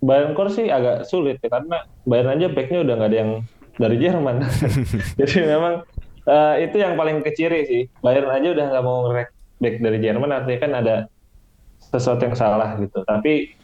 Bayern 0.00 0.32
core 0.32 0.52
sih 0.52 0.66
agak 0.72 1.04
sulit 1.04 1.40
ya 1.44 1.48
karena 1.52 1.84
Bayern 2.08 2.32
aja 2.32 2.48
backnya 2.48 2.80
udah 2.80 2.94
nggak 2.96 3.10
ada 3.12 3.18
yang 3.20 3.30
dari 3.76 3.96
Jerman. 4.00 4.36
Jadi 5.20 5.36
memang 5.44 5.84
uh, 6.24 6.54
itu 6.56 6.76
yang 6.80 6.96
paling 6.96 7.20
keciri 7.24 7.68
sih. 7.68 7.82
Bayern 8.00 8.28
aja 8.32 8.48
udah 8.52 8.64
nggak 8.72 8.84
mau 8.84 9.08
ngerek 9.08 9.28
back 9.60 9.76
dari 9.80 9.98
Jerman 10.00 10.30
artinya 10.32 10.58
kan 10.60 10.72
ada 10.76 10.96
sesuatu 11.92 12.24
yang 12.24 12.36
salah 12.36 12.76
gitu. 12.80 13.04
Tapi 13.04 13.56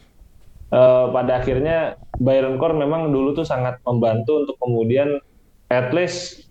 uh, 0.73 1.09
pada 1.13 1.41
akhirnya 1.41 1.97
Bayern 2.17 2.57
core 2.57 2.77
memang 2.77 3.13
dulu 3.13 3.33
tuh 3.37 3.45
sangat 3.45 3.81
membantu 3.85 4.45
untuk 4.45 4.55
kemudian 4.61 5.21
at 5.69 5.91
least 5.91 6.46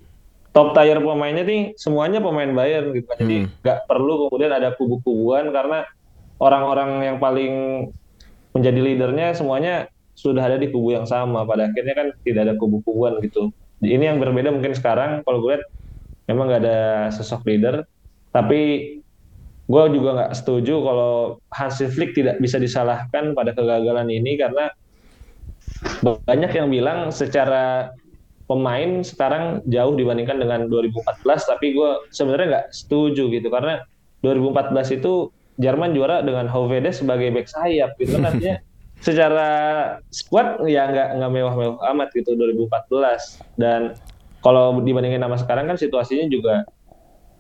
top 0.57 0.73
tier 0.73 0.97
pemainnya 0.97 1.45
nih 1.45 1.77
semuanya 1.77 2.25
pemain 2.25 2.49
Bayern 2.49 2.97
gitu. 2.97 3.13
Jadi 3.21 3.37
hmm. 3.45 3.61
nggak 3.61 3.79
hmm. 3.85 3.89
perlu 3.93 4.13
kemudian 4.25 4.53
ada 4.57 4.73
kubu-kubuan 4.73 5.53
karena 5.53 5.85
orang-orang 6.41 7.05
yang 7.05 7.17
paling 7.21 7.53
menjadi 8.57 8.81
leadernya 8.81 9.37
semuanya 9.37 9.93
sudah 10.17 10.41
ada 10.41 10.57
di 10.57 10.73
kubu 10.73 10.97
yang 10.97 11.05
sama. 11.05 11.45
Pada 11.45 11.69
akhirnya 11.69 11.93
kan 11.93 12.09
tidak 12.25 12.49
ada 12.49 12.55
kubu-kubuan 12.57 13.21
gitu. 13.21 13.53
Ini 13.85 14.17
yang 14.17 14.19
berbeda 14.19 14.49
mungkin 14.49 14.73
sekarang 14.73 15.21
kalau 15.29 15.45
gue 15.45 15.61
lihat 15.61 15.65
memang 16.25 16.49
nggak 16.49 16.63
ada 16.65 16.81
sosok 17.13 17.45
leader. 17.45 17.85
Tapi 18.33 18.61
gue 19.69 19.85
juga 19.93 20.11
nggak 20.17 20.33
setuju 20.41 20.81
kalau 20.81 21.37
Hansi 21.53 21.85
Flick 21.93 22.17
tidak 22.17 22.41
bisa 22.41 22.57
disalahkan 22.57 23.37
pada 23.37 23.53
kegagalan 23.53 24.09
ini 24.09 24.41
karena 24.41 24.73
banyak 26.01 26.53
yang 26.57 26.73
bilang 26.73 27.13
secara 27.13 27.93
pemain 28.47 29.03
sekarang 29.03 29.63
jauh 29.67 29.95
dibandingkan 29.99 30.39
dengan 30.39 30.71
2014 30.71 31.23
tapi 31.51 31.75
gue 31.75 31.91
sebenarnya 32.15 32.47
nggak 32.47 32.67
setuju 32.71 33.31
gitu. 33.31 33.49
Karena 33.51 33.83
2014 34.23 34.99
itu 35.03 35.31
Jerman 35.57 35.97
juara 35.97 36.21
dengan 36.21 36.45
Hovede 36.53 36.93
sebagai 36.93 37.33
back 37.33 37.49
sayap 37.49 37.97
gitu 37.97 38.21
kan. 38.21 38.29
Artinya 38.33 38.57
secara 39.07 39.51
squad 40.13 40.65
ya 40.69 40.89
nggak 40.89 41.09
nggak 41.21 41.31
mewah-mewah 41.33 41.81
amat 41.93 42.09
gitu 42.17 42.33
2014 42.33 43.61
dan 43.61 43.93
kalau 44.41 44.81
dibandingin 44.81 45.21
sama 45.21 45.37
sekarang 45.37 45.69
kan 45.69 45.77
situasinya 45.77 46.29
juga 46.33 46.65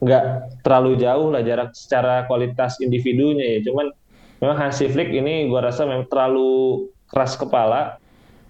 nggak 0.01 0.25
terlalu 0.61 1.01
jauh 1.01 1.33
lah 1.33 1.41
jarak 1.41 1.73
secara 1.73 2.25
kualitas 2.25 2.81
individunya 2.81 3.61
ya. 3.61 3.69
Cuman 3.69 3.93
memang 4.41 4.57
Hansi 4.61 4.89
Flick 4.89 5.13
ini 5.13 5.49
gua 5.49 5.69
rasa 5.69 5.85
memang 5.85 6.09
terlalu 6.09 6.89
keras 7.09 7.37
kepala 7.37 8.01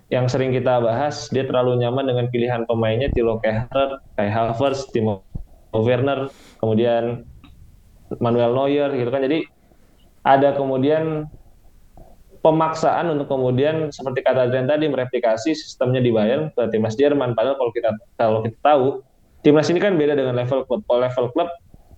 yang 0.07 0.31
sering 0.31 0.55
kita 0.55 0.79
bahas 0.79 1.27
dia 1.35 1.43
terlalu 1.43 1.83
nyaman 1.83 2.07
dengan 2.07 2.27
pilihan 2.31 2.63
pemainnya 2.65 3.11
Tilo 3.11 3.43
Kehrer, 3.43 3.99
Kai 4.15 4.31
Havertz, 4.31 4.87
Timo 4.95 5.27
Werner, 5.75 6.31
kemudian 6.63 7.27
Manuel 8.23 8.55
Neuer 8.55 8.91
gitu 8.95 9.11
kan. 9.11 9.27
Jadi 9.27 9.51
ada 10.23 10.55
kemudian 10.55 11.27
pemaksaan 12.39 13.11
untuk 13.11 13.27
kemudian 13.27 13.91
seperti 13.91 14.23
kata 14.23 14.47
Adrian 14.47 14.71
tadi 14.71 14.87
mereplikasi 14.87 15.59
sistemnya 15.59 15.99
di 15.99 16.15
Bayern 16.15 16.55
ke 16.55 16.71
timnas 16.71 16.95
Jerman. 16.95 17.35
Padahal 17.35 17.59
kalau 17.59 17.73
kita 17.75 17.91
kalau 18.15 18.39
kita 18.47 18.59
tahu 18.63 18.87
timnas 19.43 19.67
ini 19.75 19.83
kan 19.83 19.99
beda 19.99 20.15
dengan 20.15 20.39
level 20.39 20.63
klub 20.71 20.87
level 20.87 21.27
klub 21.35 21.51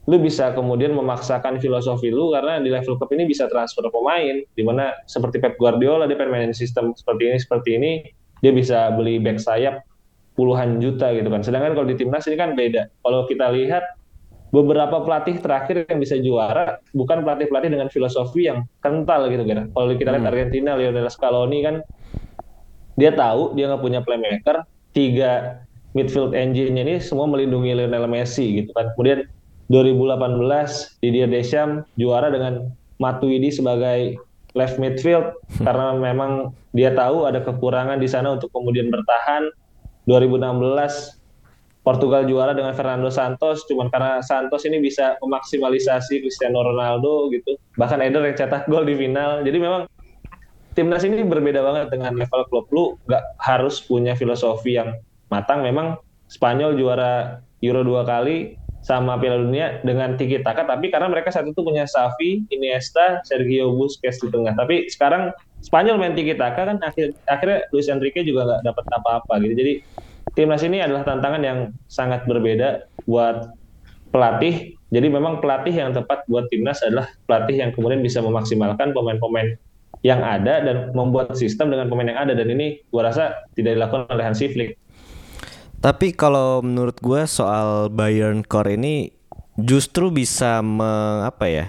lu 0.09 0.17
bisa 0.17 0.57
kemudian 0.57 0.97
memaksakan 0.97 1.61
filosofi 1.61 2.09
lu 2.09 2.33
karena 2.33 2.57
di 2.65 2.73
level 2.73 2.97
klub 2.97 3.13
ini 3.13 3.29
bisa 3.29 3.45
transfer 3.53 3.85
pemain 3.93 4.41
di 4.41 4.63
mana 4.65 4.97
seperti 5.05 5.37
Pep 5.37 5.61
Guardiola 5.61 6.09
dia 6.09 6.17
permanen 6.17 6.57
sistem 6.57 6.97
seperti 6.97 7.29
ini 7.29 7.37
seperti 7.37 7.71
ini 7.77 7.91
dia 8.41 8.57
bisa 8.57 8.89
beli 8.97 9.21
back 9.21 9.37
sayap 9.37 9.85
puluhan 10.33 10.81
juta 10.81 11.13
gitu 11.13 11.29
kan 11.29 11.45
sedangkan 11.45 11.77
kalau 11.77 11.87
di 11.87 12.01
timnas 12.01 12.25
ini 12.25 12.41
kan 12.41 12.57
beda 12.57 12.89
kalau 13.05 13.29
kita 13.29 13.53
lihat 13.53 13.85
beberapa 14.49 15.05
pelatih 15.05 15.45
terakhir 15.45 15.85
yang 15.89 16.01
bisa 16.01 16.17
juara 16.17 16.81
bukan 16.97 17.21
pelatih-pelatih 17.21 17.69
dengan 17.69 17.89
filosofi 17.93 18.49
yang 18.49 18.65
kental 18.81 19.29
gitu 19.29 19.45
kan. 19.45 19.69
Kalau 19.73 19.93
kita 19.93 20.09
lihat 20.17 20.25
hmm. 20.25 20.33
Argentina 20.33 20.71
Lionel 20.73 21.09
Scaloni 21.13 21.59
kan 21.61 21.85
dia 22.97 23.13
tahu 23.13 23.55
dia 23.55 23.69
nggak 23.69 23.83
punya 23.85 24.01
playmaker, 24.01 24.65
tiga 24.97 25.63
midfield 25.93 26.33
engine-nya 26.33 26.83
ini 26.85 26.95
semua 26.97 27.29
melindungi 27.29 27.77
Lionel 27.77 28.09
Messi 28.09 28.65
gitu 28.65 28.73
kan. 28.73 28.89
Kemudian 28.97 29.29
2018 29.69 31.05
Didier 31.05 31.29
Deschamps 31.29 31.85
juara 32.01 32.33
dengan 32.33 32.73
Matuidi 32.99 33.53
sebagai 33.53 34.19
left 34.57 34.81
midfield. 34.81 35.37
Hmm. 35.61 35.65
karena 35.69 35.87
memang 35.95 36.33
dia 36.73 36.93
tahu 36.93 37.29
ada 37.29 37.41
kekurangan 37.45 38.01
di 38.01 38.09
sana 38.09 38.35
untuk 38.35 38.51
kemudian 38.51 38.89
bertahan. 38.89 39.49
2016 40.09 41.21
Portugal 41.85 42.25
juara 42.25 42.53
dengan 42.57 42.73
Fernando 42.73 43.09
Santos. 43.13 43.65
Cuman 43.69 43.93
karena 43.93 44.25
Santos 44.25 44.65
ini 44.65 44.81
bisa 44.81 45.17
memaksimalisasi 45.21 46.25
Cristiano 46.25 46.65
Ronaldo 46.65 47.29
gitu. 47.33 47.57
Bahkan 47.77 48.01
Eder 48.05 48.25
yang 48.25 48.37
cetak 48.37 48.69
gol 48.69 48.89
di 48.89 48.97
final. 48.97 49.45
Jadi 49.45 49.59
memang 49.61 49.85
timnas 50.73 51.05
ini 51.05 51.25
berbeda 51.25 51.61
banget 51.61 51.93
dengan 51.93 52.17
level 52.17 52.43
klub. 52.49 52.67
Lu 52.73 52.85
nggak 53.09 53.25
harus 53.41 53.81
punya 53.85 54.17
filosofi 54.17 54.77
yang 54.77 54.97
matang. 55.29 55.65
Memang 55.65 56.01
Spanyol 56.29 56.77
juara 56.77 57.41
Euro 57.65 57.81
dua 57.81 58.05
kali 58.05 58.61
sama 58.89 59.21
Piala 59.21 59.45
Dunia 59.45 59.85
dengan 59.85 60.17
tiki 60.17 60.41
taka 60.41 60.65
tapi 60.65 60.89
karena 60.89 61.13
mereka 61.13 61.29
saat 61.29 61.45
itu 61.45 61.61
punya 61.61 61.85
Xavi, 61.85 62.49
Iniesta, 62.49 63.21
Sergio 63.29 63.77
Busquets 63.77 64.25
di 64.25 64.33
tengah 64.33 64.57
tapi 64.57 64.89
sekarang 64.89 65.37
Spanyol 65.59 65.99
main 65.99 66.15
tiki 66.15 66.39
taka 66.39 66.71
kan 66.71 66.79
akhir, 66.81 67.19
akhirnya 67.29 67.69
Luis 67.75 67.91
Enrique 67.93 68.25
juga 68.25 68.49
nggak 68.49 68.63
dapat 68.65 68.85
apa-apa 68.95 69.35
gitu 69.45 69.55
jadi 69.59 69.73
timnas 70.33 70.63
ini 70.63 70.79
adalah 70.79 71.03
tantangan 71.03 71.43
yang 71.43 71.59
sangat 71.91 72.23
berbeda 72.31 72.87
buat 73.11 73.51
pelatih. 74.15 74.79
Jadi 74.89 75.07
memang 75.13 75.45
pelatih 75.45 75.75
yang 75.75 75.93
tepat 75.93 76.25
buat 76.31 76.49
timnas 76.49 76.81
adalah 76.81 77.13
pelatih 77.29 77.61
yang 77.61 77.71
kemudian 77.77 78.01
bisa 78.01 78.25
memaksimalkan 78.25 78.97
pemain-pemain 78.97 79.59
yang 80.07 80.23
ada 80.23 80.63
dan 80.63 80.95
membuat 80.95 81.35
sistem 81.35 81.75
dengan 81.75 81.91
pemain 81.91 82.07
yang 82.07 82.21
ada 82.23 82.33
dan 82.33 82.47
ini 82.49 82.81
gua 82.95 83.11
rasa 83.11 83.45
tidak 83.59 83.77
dilakukan 83.77 84.09
oleh 84.15 84.25
Hansi 84.25 84.47
Flick. 84.49 84.79
Tapi 85.79 86.11
kalau 86.15 86.61
menurut 86.61 86.99
gue 86.99 87.23
soal 87.31 87.87
Bayern 87.89 88.43
Core 88.43 88.75
ini 88.75 89.15
justru 89.59 90.11
bisa 90.11 90.63
me, 90.63 91.23
apa 91.27 91.47
ya? 91.47 91.67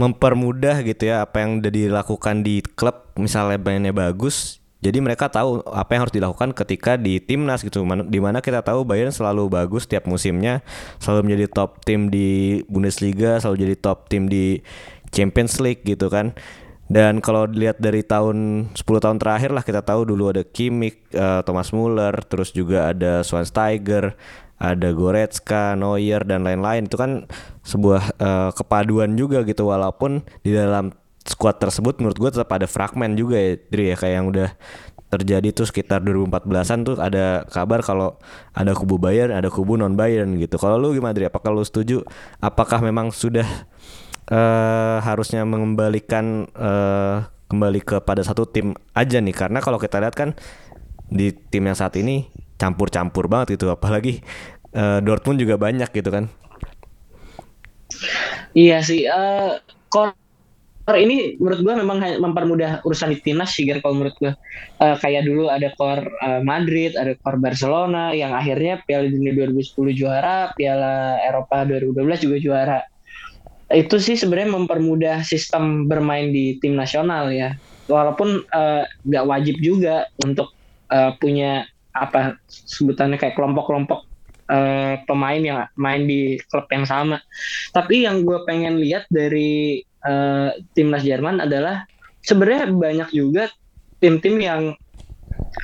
mempermudah 0.00 0.80
gitu 0.80 1.12
ya 1.12 1.28
apa 1.28 1.44
yang 1.44 1.60
udah 1.60 1.68
dilakukan 1.68 2.40
di 2.40 2.64
klub 2.64 3.12
misalnya 3.20 3.60
mainnya 3.60 3.92
bagus 3.92 4.60
jadi 4.80 4.96
mereka 5.04 5.28
tahu 5.28 5.60
apa 5.68 5.92
yang 5.92 6.08
harus 6.08 6.16
dilakukan 6.16 6.56
ketika 6.56 6.96
di 6.96 7.20
timnas 7.20 7.60
gitu. 7.60 7.84
Di 7.84 8.20
mana 8.20 8.40
kita 8.40 8.64
tahu 8.64 8.88
Bayern 8.88 9.12
selalu 9.12 9.52
bagus 9.52 9.84
tiap 9.84 10.08
musimnya, 10.08 10.64
selalu 10.96 11.28
menjadi 11.28 11.46
top 11.52 11.84
tim 11.84 12.08
di 12.08 12.60
Bundesliga, 12.64 13.36
selalu 13.44 13.68
jadi 13.68 13.74
top 13.76 14.08
tim 14.08 14.24
di 14.24 14.64
Champions 15.12 15.60
League 15.60 15.84
gitu 15.84 16.08
kan. 16.08 16.32
Dan 16.90 17.22
kalau 17.22 17.46
dilihat 17.46 17.78
dari 17.78 18.02
tahun 18.02 18.66
10 18.74 18.82
tahun 18.82 19.22
terakhir 19.22 19.54
lah 19.54 19.62
kita 19.62 19.86
tahu 19.86 20.10
dulu 20.10 20.34
ada 20.34 20.42
Kimmich, 20.42 20.98
uh, 21.14 21.38
Thomas 21.46 21.70
Muller, 21.70 22.10
terus 22.26 22.50
juga 22.50 22.90
ada 22.90 23.22
Schweinsteiger, 23.22 24.18
ada 24.58 24.88
Goretzka, 24.90 25.78
Neuer 25.78 26.26
dan 26.26 26.42
lain-lain. 26.42 26.90
Itu 26.90 26.98
kan 26.98 27.30
sebuah 27.62 28.18
uh, 28.18 28.50
kepaduan 28.58 29.14
juga 29.14 29.46
gitu 29.46 29.70
walaupun 29.70 30.26
di 30.42 30.50
dalam 30.50 30.90
squad 31.22 31.62
tersebut 31.62 32.02
menurut 32.02 32.18
gue 32.18 32.30
tetap 32.34 32.50
ada 32.50 32.66
fragmen 32.66 33.14
juga 33.14 33.38
ya 33.38 33.54
Dri 33.70 33.92
ya 33.92 33.96
kayak 33.96 34.14
yang 34.18 34.26
udah 34.32 34.50
terjadi 35.10 35.48
tuh 35.50 35.66
sekitar 35.66 36.00
2014-an 36.06 36.78
tuh 36.86 36.96
ada 36.98 37.42
kabar 37.50 37.82
kalau 37.82 38.18
ada 38.54 38.74
kubu 38.74 38.98
Bayern, 38.98 39.34
ada 39.34 39.50
kubu 39.50 39.74
non 39.74 39.94
Bayern 39.98 40.38
gitu. 40.38 40.58
Kalau 40.58 40.78
lu 40.78 40.94
gimana 40.94 41.14
Dri? 41.14 41.26
Apakah 41.26 41.50
lu 41.54 41.62
setuju? 41.62 42.02
Apakah 42.38 42.78
memang 42.78 43.10
sudah 43.10 43.46
uh, 44.28 44.98
harusnya 45.00 45.46
mengembalikan 45.48 46.44
uh, 46.52 47.24
kembali 47.48 47.80
kepada 47.80 48.20
satu 48.20 48.44
tim 48.44 48.76
aja 48.92 49.22
nih? 49.22 49.32
Karena 49.32 49.64
kalau 49.64 49.80
kita 49.80 50.02
lihat 50.02 50.12
kan 50.12 50.36
di 51.08 51.32
tim 51.32 51.64
yang 51.64 51.78
saat 51.78 51.96
ini 51.96 52.28
campur-campur 52.60 53.26
banget 53.30 53.56
gitu, 53.56 53.72
apalagi 53.72 54.20
uh, 54.76 55.00
Dortmund 55.00 55.40
juga 55.40 55.56
banyak 55.56 55.88
gitu 55.88 56.10
kan. 56.12 56.28
Iya 58.52 58.84
sih, 58.84 59.06
uh, 59.06 59.56
ini 60.90 61.38
menurut 61.38 61.60
gua 61.62 61.74
memang 61.78 61.98
mempermudah 62.18 62.82
urusan 62.82 63.14
di 63.14 63.18
timnas 63.22 63.54
sih 63.54 63.62
kalau 63.62 63.94
menurut 63.94 64.16
gua 64.18 64.34
Eh, 64.80 64.96
kayak 64.96 65.28
dulu 65.28 65.52
ada 65.52 65.68
core 65.76 66.08
eh, 66.08 66.40
Madrid 66.40 66.96
ada 66.96 67.12
core 67.20 67.36
Barcelona 67.36 68.16
yang 68.16 68.32
akhirnya 68.32 68.80
Piala 68.80 69.12
Dunia 69.12 69.36
2010 69.36 69.92
juara 69.92 70.56
Piala 70.56 71.20
Eropa 71.20 71.68
2012 71.68 72.24
juga 72.24 72.36
juara 72.40 72.78
itu 73.70 73.96
sih 74.02 74.18
sebenarnya 74.18 74.50
mempermudah 74.58 75.22
sistem 75.22 75.86
bermain 75.86 76.34
di 76.34 76.58
tim 76.58 76.74
nasional 76.74 77.30
ya 77.30 77.54
walaupun 77.86 78.42
eh, 78.42 78.84
nggak 79.06 79.26
wajib 79.30 79.56
juga 79.62 80.10
untuk 80.26 80.50
eh, 80.90 81.14
punya 81.22 81.66
apa 81.94 82.38
sebutannya 82.50 83.18
kayak 83.18 83.38
kelompok-kelompok 83.38 84.06
eh, 84.50 84.98
pemain 85.06 85.38
yang 85.42 85.58
main 85.78 86.06
di 86.06 86.38
klub 86.50 86.66
yang 86.74 86.82
sama 86.82 87.22
tapi 87.70 88.06
yang 88.06 88.26
gue 88.26 88.42
pengen 88.42 88.82
lihat 88.82 89.06
dari 89.06 89.82
eh, 89.86 90.50
timnas 90.74 91.06
Jerman 91.06 91.38
adalah 91.42 91.86
sebenarnya 92.26 92.74
banyak 92.74 93.08
juga 93.14 93.46
tim-tim 94.02 94.34
yang 94.42 94.62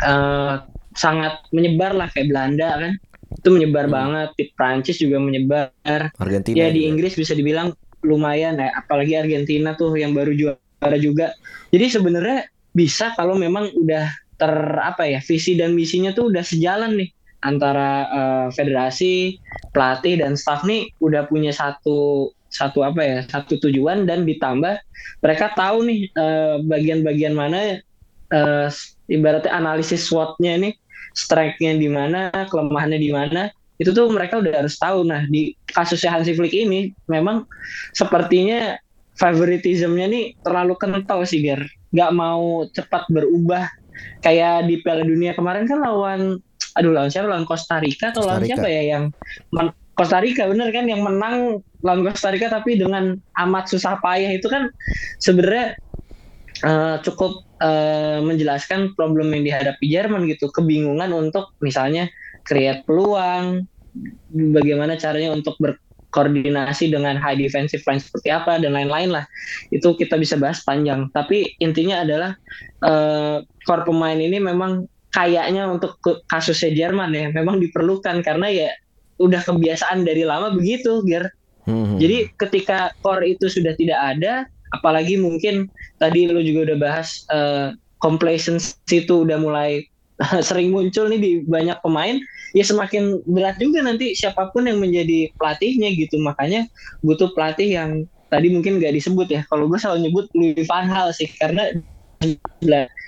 eh, 0.06 0.54
sangat 0.94 1.42
menyebar 1.50 1.90
lah 1.90 2.06
kayak 2.14 2.30
Belanda 2.30 2.70
kan 2.78 2.92
itu 3.36 3.48
menyebar 3.52 3.86
banget 3.90 4.30
di 4.38 4.44
Prancis 4.54 4.96
juga 5.02 5.18
menyebar 5.18 5.70
Argentina. 6.16 6.56
ya 6.56 6.68
di 6.70 6.86
juga. 6.86 6.88
Inggris 6.94 7.14
bisa 7.18 7.34
dibilang 7.34 7.74
lumayan 8.06 8.62
ya 8.62 8.70
apalagi 8.78 9.18
Argentina 9.18 9.74
tuh 9.74 9.98
yang 9.98 10.14
baru 10.14 10.32
juara 10.32 10.96
juga. 10.96 11.34
Jadi 11.74 11.86
sebenarnya 11.90 12.46
bisa 12.70 13.10
kalau 13.18 13.34
memang 13.34 13.74
udah 13.74 14.06
ter 14.36 14.52
apa 14.78 15.08
ya 15.08 15.18
visi 15.24 15.56
dan 15.56 15.72
misinya 15.72 16.12
tuh 16.12 16.28
udah 16.28 16.44
sejalan 16.44 16.94
nih 17.00 17.10
antara 17.42 17.90
eh, 18.08 18.46
federasi 18.52 19.40
pelatih 19.72 20.20
dan 20.20 20.36
staff 20.36 20.62
nih 20.64 20.88
udah 21.00 21.24
punya 21.28 21.50
satu 21.52 22.30
satu 22.52 22.84
apa 22.86 23.00
ya 23.02 23.18
satu 23.26 23.58
tujuan 23.60 24.06
dan 24.08 24.24
ditambah 24.24 24.78
mereka 25.24 25.52
tahu 25.56 25.88
nih 25.88 26.08
eh, 26.12 26.56
bagian-bagian 26.68 27.32
mana 27.32 27.80
eh, 28.32 28.68
ibaratnya 29.08 29.52
analisis 29.52 30.08
SWOT-nya 30.08 30.60
nih 30.60 30.74
strike-nya 31.16 31.80
di 31.80 31.88
mana 31.88 32.28
kelemahannya 32.52 33.00
di 33.00 33.10
mana 33.10 33.48
itu 33.76 33.92
tuh 33.92 34.08
mereka 34.08 34.40
udah 34.40 34.64
harus 34.64 34.76
tahu. 34.80 35.04
Nah 35.04 35.24
di 35.28 35.52
kasusnya 35.68 36.16
Hansi 36.16 36.32
Flick 36.32 36.52
ini 36.52 36.92
memang 37.08 37.44
sepertinya 37.92 38.76
favoritismnya 39.16 40.06
nih 40.08 40.24
terlalu 40.44 40.76
kental 40.76 41.24
sih 41.28 41.40
Ger. 41.44 41.64
Nggak 41.92 42.10
mau 42.12 42.64
cepat 42.72 43.08
berubah. 43.08 43.68
Kayak 44.20 44.68
di 44.68 44.80
Piala 44.84 45.04
Dunia 45.04 45.32
kemarin 45.32 45.64
kan 45.64 45.80
lawan 45.80 46.36
aduh 46.76 46.92
lawan 46.92 47.08
siapa? 47.08 47.28
Lawan 47.28 47.48
Costa 47.48 47.80
Rica 47.80 48.12
atau 48.12 48.24
Costa 48.24 48.36
lawan 48.36 48.44
siapa 48.44 48.68
ya 48.68 48.82
yang 48.96 49.04
men- 49.52 49.76
Costa 49.96 50.20
Rica 50.20 50.44
bener 50.44 50.68
kan? 50.72 50.84
Yang 50.84 51.02
menang 51.04 51.36
lawan 51.80 52.00
Costa 52.04 52.28
Rica 52.32 52.52
tapi 52.52 52.76
dengan 52.76 53.16
amat 53.16 53.64
susah 53.72 53.96
payah. 54.00 54.32
Itu 54.36 54.52
kan 54.52 54.68
sebenarnya 55.20 55.76
eh, 56.64 56.96
cukup 57.04 57.44
eh, 57.64 58.20
menjelaskan 58.20 58.92
problem 58.92 59.32
yang 59.32 59.44
dihadapi 59.48 59.84
Jerman 59.88 60.28
gitu. 60.28 60.52
Kebingungan 60.52 61.08
untuk 61.16 61.56
misalnya 61.64 62.08
create 62.46 62.86
peluang 62.86 63.66
bagaimana 64.30 64.94
caranya 64.96 65.34
untuk 65.34 65.58
berkoordinasi 65.58 66.92
dengan 66.94 67.18
high 67.18 67.36
defensive 67.36 67.82
line 67.84 68.00
seperti 68.00 68.32
apa 68.32 68.62
dan 68.62 68.72
lain-lain 68.72 69.12
lah. 69.12 69.24
Itu 69.74 69.98
kita 69.98 70.16
bisa 70.16 70.38
bahas 70.38 70.62
panjang. 70.62 71.10
Tapi 71.10 71.58
intinya 71.58 72.06
adalah 72.06 72.38
eh, 72.86 73.36
core 73.66 73.84
pemain 73.84 74.16
ini 74.16 74.38
memang 74.38 74.86
kayaknya 75.16 75.64
untuk 75.66 75.96
kasusnya 76.28 76.76
Jerman 76.76 77.10
ya 77.16 77.32
memang 77.32 77.56
diperlukan 77.56 78.20
karena 78.20 78.52
ya 78.52 78.68
udah 79.16 79.40
kebiasaan 79.40 80.04
dari 80.04 80.28
lama 80.28 80.52
begitu 80.52 81.00
Ger. 81.08 81.32
Hmm. 81.66 81.98
jadi 81.98 82.30
ketika 82.38 82.94
core 83.02 83.34
itu 83.34 83.50
sudah 83.50 83.74
tidak 83.74 83.98
ada, 83.98 84.46
apalagi 84.70 85.18
mungkin 85.18 85.66
tadi 85.98 86.30
lu 86.30 86.38
juga 86.38 86.70
udah 86.70 86.78
bahas 86.78 87.26
eh, 87.26 87.74
complacency 87.98 89.02
itu 89.02 89.26
udah 89.26 89.34
mulai 89.40 89.82
sering 90.48 90.72
muncul 90.72 91.08
nih 91.12 91.20
di 91.20 91.32
banyak 91.44 91.76
pemain, 91.84 92.16
ya 92.56 92.64
semakin 92.64 93.20
berat 93.28 93.60
juga 93.60 93.84
nanti 93.84 94.16
siapa 94.16 94.48
pun 94.50 94.64
yang 94.64 94.80
menjadi 94.80 95.30
pelatihnya 95.36 95.92
gitu. 95.92 96.16
Makanya 96.20 96.64
butuh 97.04 97.32
pelatih 97.36 97.68
yang 97.68 97.90
tadi 98.32 98.50
mungkin 98.50 98.80
gak 98.80 98.96
disebut 98.96 99.28
ya. 99.28 99.40
Kalau 99.52 99.68
gue 99.68 99.78
selalu 99.78 100.08
nyebut 100.08 100.26
Louis 100.32 100.66
van 100.66 100.88
Gaal 100.88 101.12
sih 101.12 101.28
karena 101.36 101.68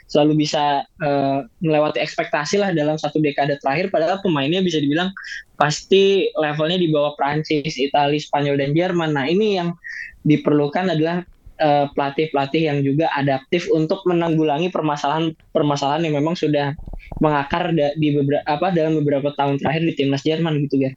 selalu 0.09 0.44
bisa 0.44 0.85
eh, 0.85 1.38
melewati 1.64 2.01
ekspektasi 2.01 2.61
lah 2.61 2.73
dalam 2.77 2.97
satu 3.01 3.21
dekade 3.21 3.57
terakhir 3.61 3.88
padahal 3.88 4.21
pemainnya 4.21 4.61
bisa 4.61 4.81
dibilang 4.81 5.12
pasti 5.57 6.29
levelnya 6.37 6.81
di 6.81 6.88
bawah 6.88 7.12
Prancis, 7.16 7.77
Italia, 7.77 8.21
Spanyol 8.21 8.57
dan 8.62 8.71
Jerman. 8.73 9.16
Nah, 9.16 9.27
ini 9.27 9.59
yang 9.59 9.75
diperlukan 10.23 10.92
adalah 10.92 11.25
eh, 11.59 11.87
pelatih-pelatih 11.92 12.62
yang 12.71 12.79
juga 12.81 13.11
adaptif 13.12 13.68
untuk 13.75 14.03
menanggulangi 14.07 14.71
permasalahan-permasalahan 14.73 16.07
yang 16.07 16.14
memang 16.18 16.38
sudah 16.38 16.73
mengakar 17.18 17.75
da- 17.75 17.94
di 17.99 18.14
beberapa 18.14 18.44
apa 18.47 18.71
dalam 18.71 18.99
beberapa 19.03 19.35
tahun 19.35 19.59
terakhir 19.61 19.83
di 19.85 19.94
timnas 19.99 20.23
Jerman 20.25 20.62
gitu 20.64 20.88
ya. 20.88 20.90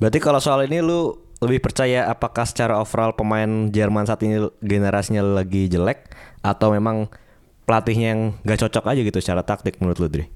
Berarti 0.00 0.18
kalau 0.18 0.40
soal 0.40 0.66
ini 0.66 0.80
lu 0.82 1.28
lebih 1.38 1.62
percaya 1.62 2.10
apakah 2.10 2.42
secara 2.42 2.82
overall 2.82 3.14
pemain 3.14 3.70
Jerman 3.70 4.10
saat 4.10 4.26
ini 4.26 4.42
generasinya 4.58 5.22
lagi 5.22 5.70
jelek 5.70 6.10
atau 6.42 6.74
memang 6.74 7.06
pelatihnya 7.62 8.06
yang 8.16 8.22
gak 8.42 8.66
cocok 8.66 8.84
aja 8.90 9.00
gitu 9.06 9.18
secara 9.22 9.46
taktik 9.46 9.78
menurut 9.78 9.98
lu 10.02 10.08
Dri? 10.10 10.26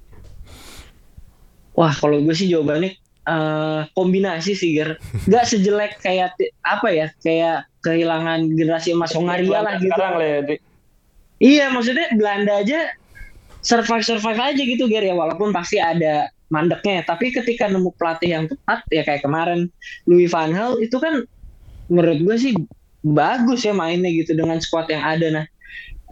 Wah, 1.73 1.91
kalau 1.91 2.21
gue 2.21 2.35
sih 2.37 2.47
jawabannya 2.47 3.02
eh, 3.27 3.81
kombinasi 3.95 4.53
sih, 4.55 4.75
Ger. 4.75 4.99
Gak 5.31 5.47
sejelek 5.49 5.99
kayak 5.99 6.35
apa 6.63 6.87
ya, 6.91 7.07
kayak 7.23 7.67
kehilangan 7.83 8.47
generasi 8.55 8.95
emas 8.95 9.11
Hongaria 9.15 9.59
lah 9.59 9.75
gitu. 9.79 9.91
Sekarang 9.91 10.13
lah 10.19 10.27
ya, 10.27 10.39
Di. 10.47 10.55
Iya, 11.43 11.65
maksudnya 11.75 12.07
Belanda 12.15 12.63
aja 12.63 12.79
survive 13.59 14.05
survive 14.05 14.39
aja 14.39 14.63
gitu, 14.63 14.87
Ger 14.87 15.03
ya. 15.03 15.15
Walaupun 15.15 15.51
pasti 15.51 15.79
ada 15.79 16.31
mandeknya, 16.53 17.01
tapi 17.01 17.33
ketika 17.33 17.65
nemu 17.65 17.89
pelatih 17.97 18.29
yang 18.29 18.45
tepat 18.45 18.85
ya 18.93 19.01
kayak 19.01 19.25
kemarin 19.25 19.73
Louis 20.05 20.29
van 20.29 20.53
Gaal 20.53 20.77
itu 20.77 21.01
kan 21.01 21.25
menurut 21.89 22.19
gue 22.21 22.37
sih 22.37 22.53
bagus 23.01 23.65
ya 23.65 23.73
mainnya 23.73 24.13
gitu 24.13 24.37
dengan 24.37 24.61
squad 24.61 24.87
yang 24.87 25.01
ada. 25.01 25.27
Nah, 25.33 25.45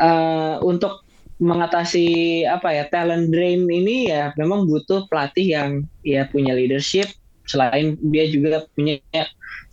eh, 0.02 0.56
untuk 0.65 1.06
mengatasi 1.41 2.08
apa 2.45 2.69
ya 2.69 2.86
talent 2.93 3.34
drain 3.34 3.65
ini 3.65 4.13
ya 4.13 4.30
memang 4.38 4.69
butuh 4.69 5.10
pelatih 5.10 5.58
yang 5.58 5.69
ya 6.06 6.30
punya 6.30 6.54
leadership. 6.54 7.10
Selain 7.49 7.97
dia 8.13 8.30
juga 8.30 8.63
punya 8.77 9.01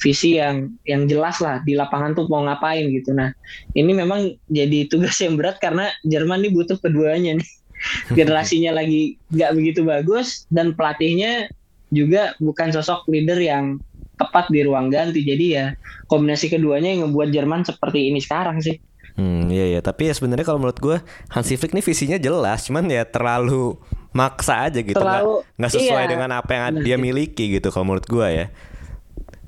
visi 0.00 0.40
yang 0.40 0.72
yang 0.88 1.04
jelas 1.04 1.38
lah 1.44 1.60
di 1.68 1.76
lapangan 1.76 2.16
tuh 2.16 2.24
mau 2.32 2.40
ngapain 2.48 2.88
gitu. 2.88 3.12
Nah 3.12 3.36
ini 3.76 3.92
memang 3.92 4.32
jadi 4.48 4.88
tugas 4.88 5.20
yang 5.20 5.36
berat 5.36 5.60
karena 5.60 5.92
Jerman 6.08 6.40
nih 6.40 6.52
butuh 6.56 6.80
keduanya 6.80 7.36
nih. 7.36 7.50
Generasinya 8.18 8.74
lagi 8.74 9.20
nggak 9.30 9.52
begitu 9.54 9.84
bagus 9.84 10.48
dan 10.48 10.72
pelatihnya 10.72 11.52
juga 11.92 12.34
bukan 12.40 12.72
sosok 12.72 13.06
leader 13.12 13.38
yang 13.38 13.76
tepat 14.16 14.48
di 14.48 14.64
ruang 14.64 14.88
ganti. 14.88 15.20
Jadi 15.20 15.46
ya 15.52 15.76
kombinasi 16.08 16.48
keduanya 16.48 16.96
yang 16.96 17.12
membuat 17.12 17.28
Jerman 17.30 17.62
seperti 17.68 18.08
ini 18.08 18.24
sekarang 18.24 18.64
sih 18.64 18.80
Hmm, 19.18 19.50
iya 19.50 19.74
iya, 19.74 19.80
tapi 19.82 20.06
ya 20.06 20.14
sebenarnya 20.14 20.46
kalau 20.46 20.62
menurut 20.62 20.78
gue 20.78 20.96
Hansi 21.34 21.58
Flick 21.58 21.74
nih 21.74 21.82
visinya 21.82 22.18
jelas, 22.22 22.70
cuman 22.70 22.86
ya 22.86 23.02
terlalu 23.02 23.74
maksa 24.14 24.70
aja 24.70 24.78
gitu, 24.78 24.94
nggak 24.94 25.02
Terlalu, 25.02 25.34
nggak 25.58 25.72
sesuai 25.74 26.04
iya. 26.06 26.10
dengan 26.14 26.30
apa 26.38 26.50
yang 26.54 26.86
dia 26.86 26.96
miliki 26.96 27.58
gitu 27.58 27.74
kalau 27.74 27.90
menurut 27.90 28.06
gue 28.06 28.26
ya. 28.30 28.46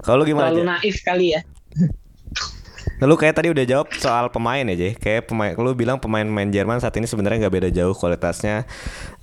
Kalau 0.03 0.27
gimana 0.27 0.51
terlalu 0.51 0.67
aja? 0.67 0.71
naif 0.75 0.97
kali 1.07 1.27
ya 1.39 1.41
Lu 3.01 3.17
kayak 3.17 3.41
tadi 3.41 3.49
udah 3.49 3.65
jawab 3.65 3.89
soal 3.97 4.29
pemain 4.29 4.61
ya, 4.61 4.77
Jay. 4.77 4.93
Kayak 4.93 5.33
pemain 5.33 5.57
lu 5.57 5.73
bilang 5.73 5.97
pemain-pemain 5.97 6.53
Jerman 6.53 6.85
saat 6.85 6.93
ini 7.01 7.09
sebenarnya 7.09 7.49
nggak 7.49 7.55
beda 7.57 7.71
jauh 7.73 7.97
kualitasnya. 7.97 8.69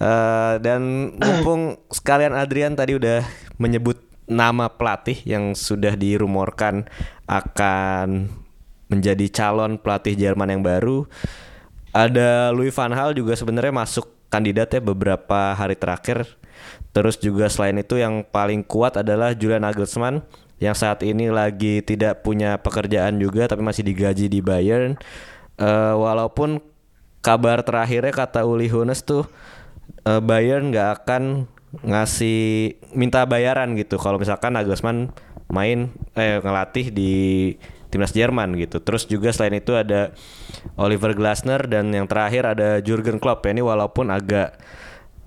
Eh, 0.01 0.53
dan 0.65 0.81
mumpung 1.21 1.77
sekalian 1.93 2.33
Adrian 2.33 2.73
tadi 2.73 2.97
udah 2.97 3.21
menyebut 3.61 4.01
nama 4.25 4.65
pelatih 4.73 5.21
yang 5.29 5.53
sudah 5.53 5.93
dirumorkan 5.93 6.89
akan 7.29 8.33
menjadi 8.87 9.27
calon 9.31 9.79
pelatih 9.79 10.15
Jerman 10.15 10.57
yang 10.57 10.63
baru. 10.63 11.07
Ada 11.91 12.51
Louis 12.51 12.71
van 12.71 12.93
Gaal 12.93 13.15
juga 13.15 13.33
sebenarnya 13.35 13.73
masuk 13.73 14.05
kandidat 14.27 14.71
ya 14.75 14.81
beberapa 14.83 15.55
hari 15.55 15.75
terakhir. 15.75 16.27
Terus 16.91 17.15
juga 17.21 17.47
selain 17.47 17.77
itu 17.77 17.99
yang 17.99 18.25
paling 18.25 18.65
kuat 18.65 18.99
adalah 18.99 19.31
Julian 19.37 19.63
Nagelsmann 19.63 20.25
yang 20.57 20.73
saat 20.73 21.05
ini 21.05 21.29
lagi 21.29 21.85
tidak 21.85 22.25
punya 22.25 22.57
pekerjaan 22.57 23.21
juga 23.21 23.45
tapi 23.45 23.61
masih 23.61 23.85
digaji 23.85 24.25
di 24.25 24.41
Bayern. 24.41 24.97
Eh, 25.57 25.93
walaupun 25.93 26.61
kabar 27.21 27.61
terakhirnya 27.61 28.13
kata 28.13 28.45
Uli 28.45 28.69
Hoeneß 28.69 29.05
tuh 29.05 29.25
eh, 30.05 30.21
Bayern 30.21 30.73
nggak 30.73 30.89
akan 31.03 31.45
ngasih 31.83 32.73
minta 32.95 33.27
bayaran 33.27 33.75
gitu 33.77 33.99
kalau 33.99 34.17
misalkan 34.17 34.55
Nagelsmann 34.55 35.13
main 35.51 35.91
eh 36.15 36.39
ngelatih 36.39 36.89
di 36.89 37.13
timnas 37.87 38.11
Jerman 38.11 38.55
gitu. 38.59 38.83
Terus 38.83 39.07
juga 39.07 39.31
selain 39.31 39.57
itu 39.57 39.75
ada 39.75 40.11
Oliver 40.75 41.15
Glasner 41.15 41.65
dan 41.67 41.91
yang 41.91 42.05
terakhir 42.05 42.43
ada 42.57 42.79
Jurgen 42.83 43.19
Klopp 43.19 43.43
ya 43.47 43.55
ini 43.55 43.63
walaupun 43.63 44.11
agak 44.11 44.59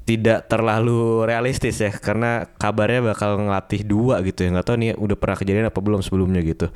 tidak 0.05 0.51
terlalu 0.51 1.23
realistis 1.23 1.79
ya 1.79 1.95
karena 1.95 2.43
kabarnya 2.59 3.15
bakal 3.15 3.39
ngelatih 3.39 3.87
dua 3.87 4.19
gitu 4.27 4.43
ya 4.43 4.51
nggak 4.51 4.67
tahu 4.67 4.77
nih 4.83 4.99
udah 4.99 5.17
pernah 5.17 5.37
kejadian 5.39 5.71
apa 5.71 5.81
belum 5.81 6.01
sebelumnya 6.03 6.43
gitu. 6.43 6.67